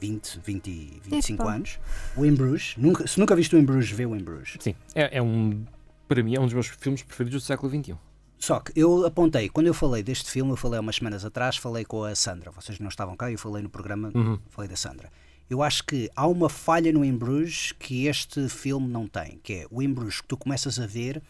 [0.00, 1.54] 20, 20 e 25 Epá.
[1.54, 1.78] anos.
[2.16, 4.56] O In Bruges, nunca, se nunca viste o In Bruges, vê o In Bruges.
[4.60, 5.64] Sim, é, é um.
[6.08, 7.96] Para mim, é um dos meus filmes preferidos do século XXI.
[8.38, 11.56] Só que eu apontei, quando eu falei deste filme, eu falei há umas semanas atrás,
[11.56, 14.38] falei com a Sandra, vocês não estavam cá, eu falei no programa, Uhum.
[14.50, 15.10] falei da Sandra.
[15.48, 19.52] Eu acho que há uma falha no In Bruges que este filme não tem, que
[19.52, 21.22] é o In Bruges que tu começas a ver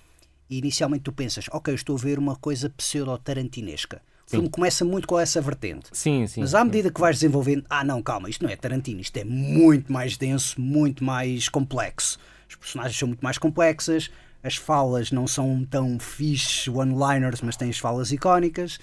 [0.48, 4.00] e inicialmente tu pensas, ok, eu estou a ver uma coisa pseudo-tarantinesca.
[4.26, 5.88] O filme começa muito com essa vertente.
[5.92, 6.40] Sim, sim.
[6.40, 9.24] Mas à medida que vais desenvolvendo, ah não, calma, isto não é Tarantino, isto é
[9.24, 12.18] muito mais denso, muito mais complexo.
[12.48, 14.10] Os personagens são muito mais complexas,
[14.42, 18.78] as falas não são tão fixe one-liners, mas tens falas icónicas.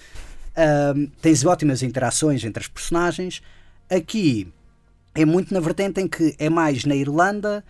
[0.54, 3.42] Ahm, tens ótimas interações entre as personagens.
[3.90, 4.52] Aqui
[5.14, 7.64] é muito na vertente em que é mais na Irlanda.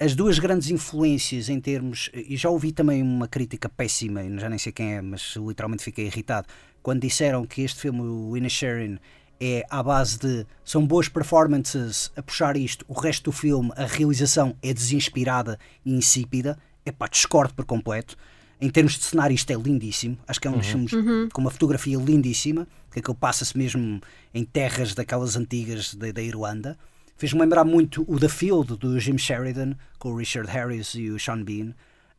[0.00, 2.10] As duas grandes influências em termos.
[2.12, 6.06] E já ouvi também uma crítica péssima, já nem sei quem é, mas literalmente fiquei
[6.06, 6.46] irritado,
[6.82, 8.98] quando disseram que este filme, o Inisherin,
[9.40, 10.46] é à base de.
[10.64, 15.94] São boas performances a puxar isto, o resto do filme, a realização é desinspirada e
[15.94, 16.58] insípida.
[16.84, 18.16] Epá, discordo por completo.
[18.60, 20.18] Em termos de cenário, isto é lindíssimo.
[20.26, 20.92] Acho que é um dos filmes
[21.32, 24.00] com uma fotografia lindíssima, que aquilo passa-se mesmo
[24.34, 26.76] em terras daquelas antigas da, da Irlanda.
[27.16, 31.18] Fez-me lembrar muito o The Field, do Jim Sheridan, com o Richard Harris e o
[31.18, 31.74] Sean Bean.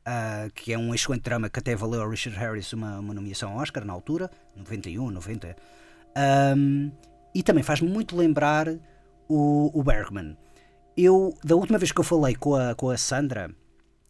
[0.05, 3.51] uh, que é um excelente drama que até valeu a Richard Harris uma, uma nomeação
[3.51, 5.55] ao Oscar na altura, 91, 90.
[6.57, 6.91] Um,
[7.33, 8.67] e também faz-me muito lembrar
[9.27, 10.35] o, o Bergman.
[10.97, 13.51] Eu, da última vez que eu falei com a, com a Sandra,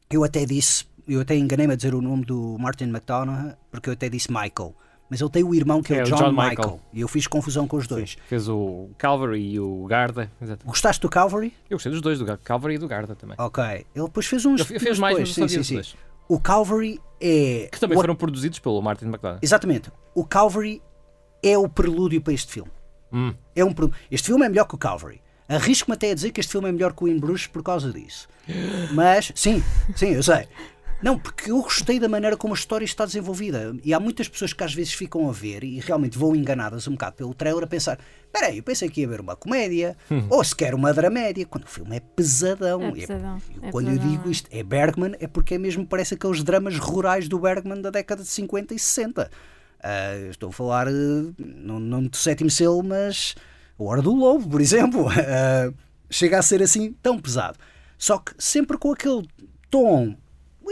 [0.10, 3.94] eu até disse, eu até enganei-me a dizer o nome do Martin McDonough, porque eu
[3.94, 4.76] até disse Michael.
[5.10, 6.50] Mas ele tem o irmão que é, é o John, John Michael.
[6.50, 6.80] Michael.
[6.94, 8.12] E eu fiz confusão com os dois.
[8.12, 10.32] Sim, fez o Calvary e o Garda.
[10.64, 11.54] Gostaste do Calvary?
[11.68, 13.36] Eu gostei dos dois, do Calvary e do Garda também.
[13.40, 13.64] Ok.
[13.64, 14.70] Ele depois fez uns.
[14.70, 15.52] Ele fez mais, depois.
[15.52, 15.98] sim, sim, sim.
[16.28, 17.70] O Calvary é.
[17.72, 18.02] Que também o...
[18.02, 19.40] foram produzidos pelo Martin McDonough.
[19.42, 19.92] Exatamente.
[20.14, 20.80] O Calvary
[21.42, 22.72] é o prelúdio para este filme.
[23.12, 23.34] Hum.
[23.56, 23.74] É um
[24.12, 25.22] Este filme é melhor que o Calvary.
[25.48, 27.92] Arrisco-me até a dizer que este filme é melhor que o In Bruges por causa
[27.92, 28.28] disso.
[28.94, 29.64] Mas, sim,
[29.96, 30.48] sim, eu sei.
[31.02, 33.74] Não, porque eu gostei da maneira como a história está desenvolvida.
[33.84, 36.92] E há muitas pessoas que às vezes ficam a ver e realmente vão enganadas um
[36.92, 37.98] bocado pelo trailer a pensar:
[38.34, 40.28] peraí, eu pensei que ia ver uma comédia hum.
[40.30, 42.84] ou sequer uma dramédia, quando o filme é pesadão.
[42.84, 43.42] É pesadão.
[43.62, 44.12] É, quando pesadão.
[44.12, 47.82] eu digo isto é Bergman, é porque é mesmo parece aqueles dramas rurais do Bergman
[47.82, 49.24] da década de 50 e 60.
[49.24, 49.28] Uh,
[49.82, 53.36] ah, estou a falar, uh, não, não do sétimo selo, mas
[53.80, 55.08] a Hora do Lobo, por exemplo.
[55.08, 55.74] Uh,
[56.10, 57.58] chega a ser assim tão pesado.
[57.98, 59.28] Só que sempre com aquele
[59.70, 60.16] tom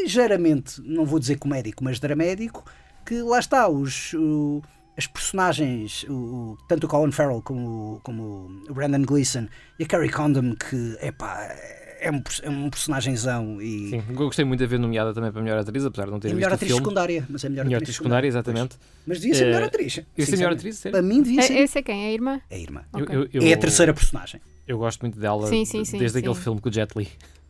[0.02, 2.64] ligeiramente, não vou dizer comédico, mas dramédico,
[3.06, 4.62] que lá está, os, o,
[4.98, 9.48] as personagens, o, tanto o Colin Farrell como, como o Brandon Gleeson
[9.80, 11.56] e a Carrie Condon, que epá,
[12.00, 13.90] é um, é um personagemzão e...
[13.90, 16.20] Sim, eu gostei muito de ver nomeada também para a melhor atriz, apesar de não
[16.20, 18.76] ter é melhor atriz secundária, mas é melhor, melhor atriz secundária, exatamente.
[19.06, 19.94] Mas devia ser melhor eh, atriz.
[19.94, 20.98] Devia ser melhor atriz, sério?
[20.98, 21.54] Para mim devia ser.
[21.54, 22.06] É, essa é quem?
[22.06, 22.42] É a irmã?
[22.50, 22.82] É a irmã.
[22.94, 23.16] Okay.
[23.16, 24.42] Eu, eu, é a terceira personagem.
[24.68, 27.08] Eu gosto muito dela sim, sim, sim, desde aquele filme com o Jet Li.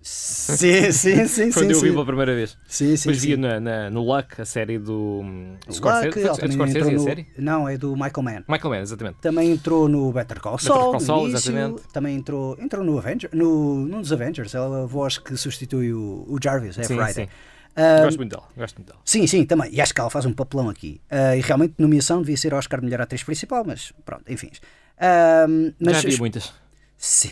[0.07, 1.51] Sim, sim, sim.
[1.51, 2.57] Quando sim, eu vi pela primeira vez.
[2.65, 3.09] Sim, sim.
[3.09, 3.35] Depois sim.
[3.35, 6.05] na, na, no Luck, a série do um, Scorsese.
[6.05, 6.95] Luck, é Scorsese no...
[6.95, 7.27] a série?
[7.37, 8.43] Não, é do Michael Mann.
[8.47, 9.17] Michael Mann, exatamente.
[9.19, 10.77] Também entrou no Better Call Saul.
[10.77, 11.81] Better Call Saul, início, exatamente.
[11.91, 15.91] Também entrou, entrou no Avenger, no, num dos Avengers, ela é a voz que substitui
[15.91, 17.25] o, o Jarvis, é sim, Friday.
[17.25, 17.31] Sim.
[17.77, 18.99] Um, gosto muito dela, gosto muito dela.
[19.03, 19.69] Sim, sim, também.
[19.73, 21.01] E acho que ela faz um papelão aqui.
[21.11, 24.49] Uh, e realmente, nomeação devia ser Oscar Melhor Atriz Principal, mas pronto, enfim.
[24.97, 26.53] Uh, mas, Já havia muitas.
[26.97, 27.31] Sim.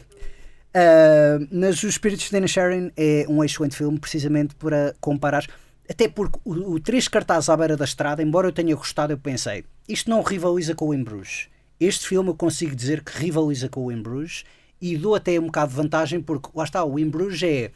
[0.75, 5.47] Uh, mas Os Espíritos de Dana Sharon é um excelente filme, precisamente para comparar.
[5.89, 9.17] Até porque o, o Três Cartazes à beira da estrada, embora eu tenha gostado, eu
[9.17, 11.47] pensei, isto não rivaliza com o In Bruges.
[11.79, 14.43] Este filme eu consigo dizer que rivaliza com o In Bruges
[14.81, 17.71] e dou até um bocado de vantagem, porque lá está, o In Bruges é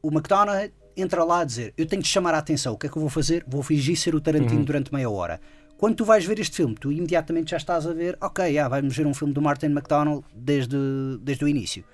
[0.00, 2.90] o McDonald's entra lá a dizer eu tenho de chamar a atenção, o que é
[2.90, 3.44] que eu vou fazer?
[3.46, 4.64] Vou fingir ser o Tarantino uhum.
[4.64, 5.40] durante meia hora.
[5.76, 8.96] Quando tu vais ver este filme, tu imediatamente já estás a ver, ok, yeah, vamos
[8.96, 10.76] ver um filme do Martin McDonald desde,
[11.20, 11.84] desde o início.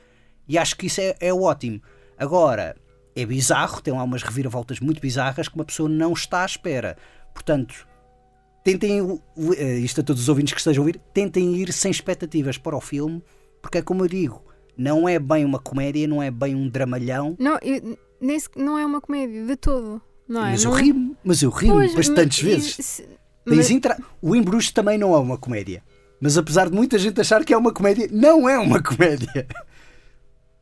[0.49, 1.81] E acho que isso é, é ótimo.
[2.19, 2.77] Agora,
[3.15, 6.97] é bizarro, tem lá umas reviravoltas muito bizarras que uma pessoa não está à espera.
[7.35, 7.87] Portanto,
[8.65, 9.21] tentem,
[9.57, 12.77] eh, isto a todos os ouvintes que estejam a ouvir, tentem ir sem expectativas para
[12.77, 13.23] o filme,
[13.61, 14.43] porque é como eu digo,
[14.77, 17.37] não é bem uma comédia, não é bem um dramalhão.
[17.39, 20.01] Não, eu, nesse, não é uma comédia de todo.
[20.29, 20.51] Não é?
[20.53, 20.83] Mas não eu é?
[20.83, 22.77] rimo, mas eu rimo Pois, bastantes mas- vezes.
[22.87, 23.09] se-
[23.45, 25.83] mas- intra- O Em Bruges também não é uma comédia.
[26.21, 29.47] Mas apesar de muita gente achar que é uma comédia, não é uma comédia.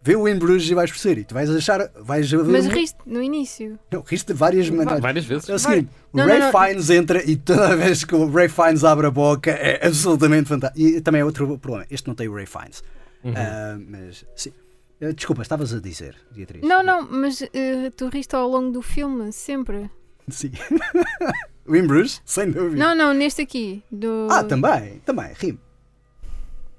[0.02, 1.20] Vê o Em Bruges e vais perceber.
[1.20, 1.90] E tu vais achar.
[2.00, 3.78] Vais Mas um- riste no início.
[3.90, 5.00] Não, riste várias maneiras.
[5.00, 5.48] Várias vezes.
[5.48, 6.58] É o seguinte, o Não, Ray não, não.
[6.60, 10.80] Fiennes entra e toda vez que o Ray Fiennes abre a boca é absolutamente fantástico.
[10.86, 11.86] E também é outro problema.
[11.90, 12.82] Este não tem o Ray Fiennes.
[13.22, 13.34] Uhum.
[13.36, 14.52] Ah, mas sim.
[15.02, 16.62] Ah, Desculpa, estavas a dizer, Beatriz.
[16.62, 19.90] Não, não, mas eh, tu riste ao longo do filme, sempre.
[20.28, 20.52] Sim.
[21.66, 22.76] o Bruges, sem dúvida.
[22.76, 23.82] Não, não, neste aqui.
[23.92, 24.28] Do...
[24.30, 25.58] Ah, também, também, rime.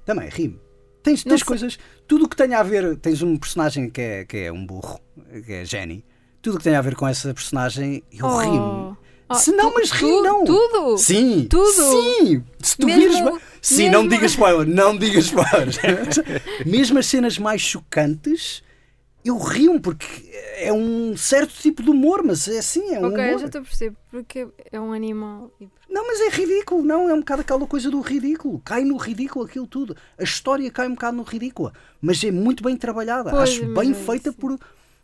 [0.06, 0.60] Também, rime.
[1.04, 1.80] Tens, tens coisas,
[2.12, 5.00] tudo o que tenha a ver, tens um personagem que é, que é um burro,
[5.46, 6.04] que é Jenny.
[6.42, 8.38] Tudo o que tenha a ver com essa personagem, eu Oh.
[8.38, 8.98] rimo.
[9.30, 10.44] Oh, Se não, tu- mas tu- ri, não.
[10.44, 10.98] Tudo!
[10.98, 11.72] Sim, Tudo.
[11.72, 12.44] sim.
[12.60, 13.00] Se tu Mesmo-
[13.32, 15.78] vires, sim, não mesmo- digas spoiler, não digas spoilers.
[16.68, 18.62] mesmo as cenas mais chocantes,
[19.24, 20.06] eu rio porque
[20.58, 23.40] é um certo tipo de humor, mas é assim, é um Ok, humor.
[23.40, 25.50] já estou a perceber, porque é um animal.
[25.62, 28.62] e- Não, mas é ridículo, não, é um bocado aquela coisa do ridículo.
[28.64, 29.94] Cai no ridículo aquilo tudo.
[30.18, 33.30] A história cai um bocado no ridículo, mas é muito bem trabalhada.
[33.30, 34.58] Pois, Acho bem é feita por.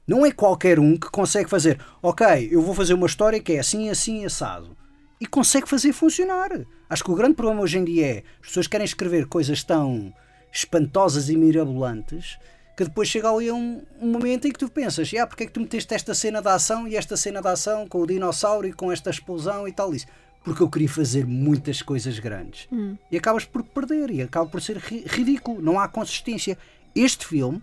[0.07, 3.59] Não é qualquer um que consegue fazer, ok, eu vou fazer uma história que é
[3.59, 4.77] assim, assim, assado.
[5.19, 6.51] E consegue fazer funcionar.
[6.89, 10.13] Acho que o grande problema hoje em dia é as pessoas querem escrever coisas tão
[10.53, 12.37] espantosas e mirabolantes
[12.77, 15.51] que depois chega ali um, um momento em que tu pensas, ah, porque é que
[15.51, 18.71] tu meteste esta cena da ação e esta cena da ação com o dinossauro e
[18.71, 20.05] com esta explosão e tal isso?
[20.47, 22.69] Porque eu queria fazer muitas coisas grandes.
[23.11, 26.57] E acabas por perder e acaba por ser ri- ridículo, não há consistência.
[26.95, 27.61] Este filme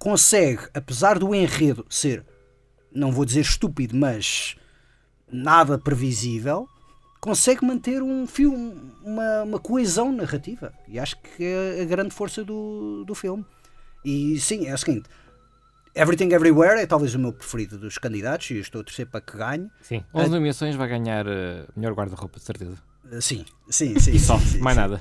[0.00, 2.24] consegue, apesar do enredo ser,
[2.92, 4.56] não vou dizer estúpido, mas
[5.30, 6.68] nada previsível,
[7.20, 8.74] consegue manter um filme,
[9.04, 10.72] uma, uma coesão narrativa.
[10.88, 13.44] E acho que é a grande força do, do filme.
[14.04, 15.08] E sim, é o seguinte:
[15.94, 19.20] Everything Everywhere é talvez o meu preferido dos candidatos e eu estou a torcer para
[19.20, 19.70] que ganhe.
[19.80, 20.02] Sim.
[20.12, 22.76] 11 nomeações vai ganhar uh, melhor guarda-roupa, de certeza.
[23.20, 24.12] Sim, sim, sim.
[24.12, 24.80] E só, sim, mais sim.
[24.80, 25.00] nada.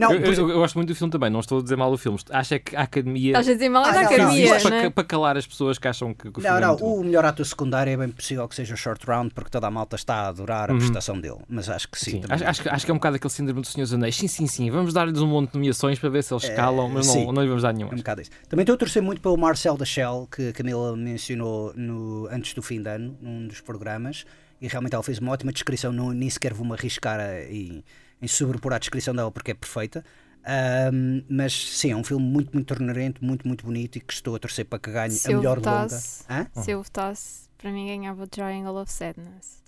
[0.00, 1.98] Não, eu, eu- eu gosto muito do filme também, não estou a dizer mal do
[1.98, 2.18] filme.
[2.30, 3.30] Acho é que a academia.
[3.30, 4.80] Estás a dizer mal Ah, da não, não, academia, Isto né?
[4.80, 6.80] para, para calar as pessoas que acham que, que o filme Não, é não, muito
[6.84, 7.00] bom.
[7.00, 9.70] o melhor ator secundário é bem possível que seja o Short Round, porque toda a
[9.70, 10.78] malta está a adorar a Uhum.
[10.78, 11.38] prestação dele.
[11.48, 12.10] Mas acho que sim.
[12.12, 12.34] Sim, também.
[12.36, 14.16] acho, acho que, acho que é um bocado aquele síndrome do Senhor dos Anéis.
[14.16, 14.70] Sim, sim, sim.
[14.70, 17.26] Vamos dar-lhes um monte de nomeações para ver se eles escalam, mas sim.
[17.26, 17.92] não, não lhe vamos dar nenhuma.
[17.92, 18.30] É um bocado isso.
[18.48, 22.54] Também estou a torcer muito pelo Marcel da Shell, que a Camila mencionou no, antes
[22.54, 24.24] do fim de ano, num dos programas,
[24.60, 27.82] e realmente ela fez uma ótima descrição, não, nem sequer vou-me arriscar a- em,
[28.22, 30.04] em sobrepor a descrição dela porque é perfeita.
[30.44, 34.34] Ahm, mas sim, é um filme muito, muito ternurento, muito, muito bonito e que estou
[34.34, 36.50] a torcer para que ganhe Se a eu melhor votasse- longa.
[36.56, 36.62] Hã?
[36.62, 39.60] Se eu votasse, para mim ganhava o Triangle of Sadness.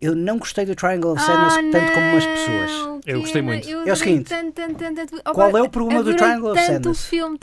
[0.00, 2.70] Eu não gostei do Triangle of Sadness Ah, tanto como umas pessoas.
[3.06, 3.68] Eu gostei muito.
[3.68, 5.14] eu É o seguinte, tanto, tanto, tanto, tanto.
[5.16, 7.04] Opa, qual é o problema do Triangle of Sadness?
[7.04, 7.38] filme,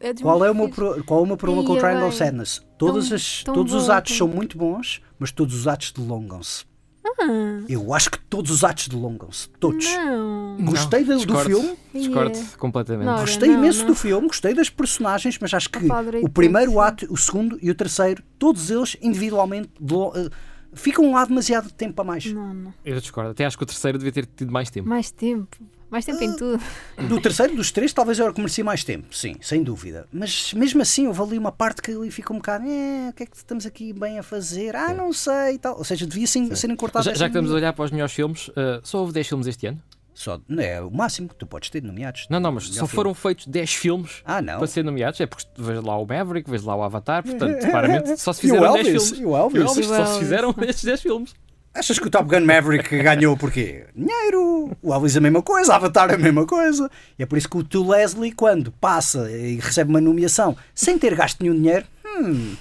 [0.00, 1.80] é dos Qual é, o meu pro- qual é o meu problema com o Ia
[1.80, 2.16] Triangle of.
[2.16, 2.62] Sadness?
[2.76, 5.66] Todas Tão- as, tão todos os bom, atos tão- são muito bons, mas todos os
[5.66, 6.64] atos delongam-se.
[7.04, 9.48] Ah, Eu acho que todos os atos delongam-se.
[9.60, 9.84] Todos.
[9.96, 10.56] não.
[10.64, 12.56] Gostei do, do filme, Discordo Yeah.
[12.58, 13.06] completamente.
[13.06, 13.86] Não, gostei não, imenso não.
[13.88, 17.70] do filme, gostei das personagens, mas acho que Opa, o primeiro ato, o segundo e
[17.70, 19.68] o terceiro, todos eles individualmente
[20.14, 20.30] eh,
[20.72, 22.24] ficam lá demasiado tempo a mais.
[22.26, 22.74] Não, não.
[22.84, 23.30] Eu discordo.
[23.32, 24.88] Até acho que o terceiro devia ter tido mais tempo.
[24.88, 25.56] Mais tempo.
[25.92, 26.24] Mais tempo Ah.
[26.24, 26.60] em tudo.
[27.08, 30.08] Do terceiro, dos três, talvez eu era que merecia mais tempo, sim, sem dúvida.
[30.10, 33.22] Mas mesmo assim, houve ali uma parte que ali fica um bocado, eh, o que
[33.22, 34.74] é que estamos aqui bem a fazer?
[34.74, 35.76] Ah, não sei e tal.
[35.76, 37.04] Ou seja, devia sim, serem cortados.
[37.06, 39.46] Já, já que estamos a olhar para os melhores filmes, uh, só houve 10 filmes
[39.46, 39.80] este ano?
[40.14, 42.26] Só, não é o máximo que tu podes ter nomeados.
[42.30, 42.88] Não, não, mas só filme.
[42.88, 44.58] foram feitos 10 filmes Ah, não.
[44.58, 45.20] para ser nomeados.
[45.20, 48.72] É porque vejo lá o Maverick, vejo lá o Avatar, portanto, claramente só se fizeram
[48.74, 49.20] 10 Elvis, filmes.
[49.20, 49.56] e o Elvis.
[49.56, 51.34] E o Elvis, E o só se fizeram estes 10 filmes.
[51.74, 53.84] Achas que o Top Gun Maverick ganhou porquê?
[53.96, 54.76] Dinheiro!
[54.82, 56.90] O Elvis a mesma coisa, Avatar a mesma coisa.
[57.18, 60.98] E é por isso que o Tu Leslie, quando passa e recebe uma nomeação sem
[60.98, 62.54] ter gasto nenhum dinheiro, hum,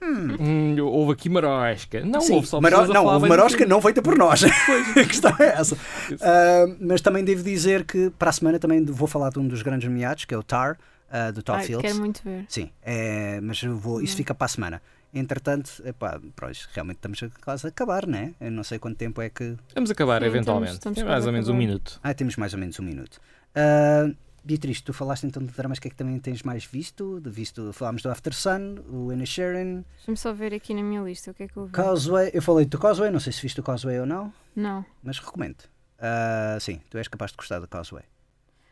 [0.00, 2.00] Hum, houve aqui marosca.
[2.04, 4.42] Não sim, houve só Maro- não, houve marosca não feita por nós.
[4.96, 5.76] a questão é essa.
[6.20, 9.60] Ah, mas também devo dizer que para a semana também vou falar de um dos
[9.60, 10.78] grandes nomeados, que é o Tar,
[11.10, 11.82] ah, do Todd Ai, Fields.
[11.90, 12.44] quero muito ver.
[12.48, 14.80] Sim, é, mas vou, isso fica para a semana.
[15.14, 18.34] Entretanto, epá, pronto, realmente estamos a- quase a acabar, né?
[18.40, 19.56] Eu não sei quanto tempo é que.
[19.74, 20.72] Vamos acabar Sim, eventualmente.
[20.74, 21.98] estamos- estamos Tem mais ou menos um minuto.
[22.02, 23.20] Ah, temos mais ou menos um minuto.
[23.54, 24.10] Ah,
[24.44, 27.20] Beatriz, tu falaste então de dramas, o que é que também tens mais visto?
[27.20, 31.30] De visto falámos do After Sun, o Sharon, Deixa-me só ver aqui na minha lista
[31.30, 31.72] o que é que eu vi.
[31.72, 32.30] Causeway.
[32.32, 34.84] Eu falei do Causeway, não sei se viste o Causeway ou não, Não.
[35.02, 35.64] mas recomendo.
[35.98, 38.04] Ah, sim, tu és capaz de gostar do Causeway.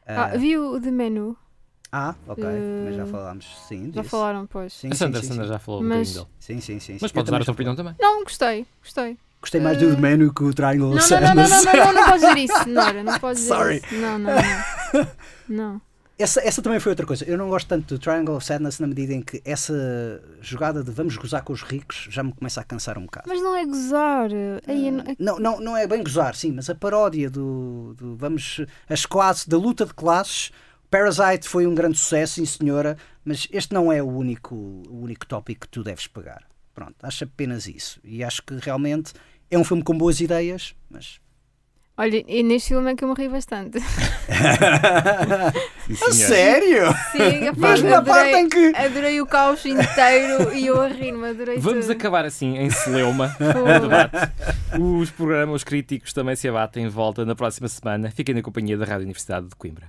[0.06, 1.36] Ah, Ah, vi o The Menu.
[1.98, 2.44] Ah, ok,
[2.84, 3.90] mas já eh, falámos, sim.
[3.94, 4.10] Já disso.
[4.10, 4.72] falaram, pois.
[4.72, 5.48] Sim, a Sandra, sim, Sandra sim.
[5.50, 6.36] já falou um Mas- bocadinho dele.
[6.38, 6.98] Sim, sim, sim.
[7.00, 7.94] Mas podes dar também a tua já opinião também.
[8.00, 8.66] Não, gostei.
[8.82, 9.16] Gostei.
[9.40, 11.64] Gostei mais do The Menu que o Triangle Não, of não, não, não, Sadness.
[11.64, 13.02] não, não, não, não podes dizer isso, Nora.
[13.04, 13.76] Não podes dizer Sorry.
[13.76, 13.94] isso.
[13.94, 15.08] Não, não, não.
[15.48, 15.80] Não.
[16.18, 17.26] Essa, essa também foi outra coisa.
[17.26, 19.74] Eu não gosto tanto do Triangle of Sadness na medida em que essa
[20.40, 23.28] jogada de vamos gozar com os ricos já me começa a cansar um bocado.
[23.28, 24.30] Mas não é gozar.
[24.66, 28.16] Aí, eu não- Não, não, não é bem gozar, sim, mas a paródia do, do
[28.16, 30.50] vamos as classes, da luta de classes.
[30.96, 35.26] Parasite foi um grande sucesso, sim senhora, mas este não é o único, o único
[35.26, 36.42] tópico que tu deves pegar.
[36.74, 38.00] Pronto, acho apenas isso.
[38.02, 39.12] E acho que realmente
[39.50, 41.20] é um filme com boas ideias, mas.
[41.98, 43.78] Olha, e neste filme é que eu morri bastante.
[46.06, 46.92] A sério?
[47.12, 48.72] Sim, Mas na parte em que.
[48.74, 51.96] adorei o caos inteiro e eu a rir-me, adorei Vamos tudo.
[51.96, 53.34] acabar assim, em celeuma.
[54.80, 58.10] Os programas, os críticos também se abatem em volta na próxima semana.
[58.10, 59.88] Fiquem na companhia da Rádio Universidade de Coimbra.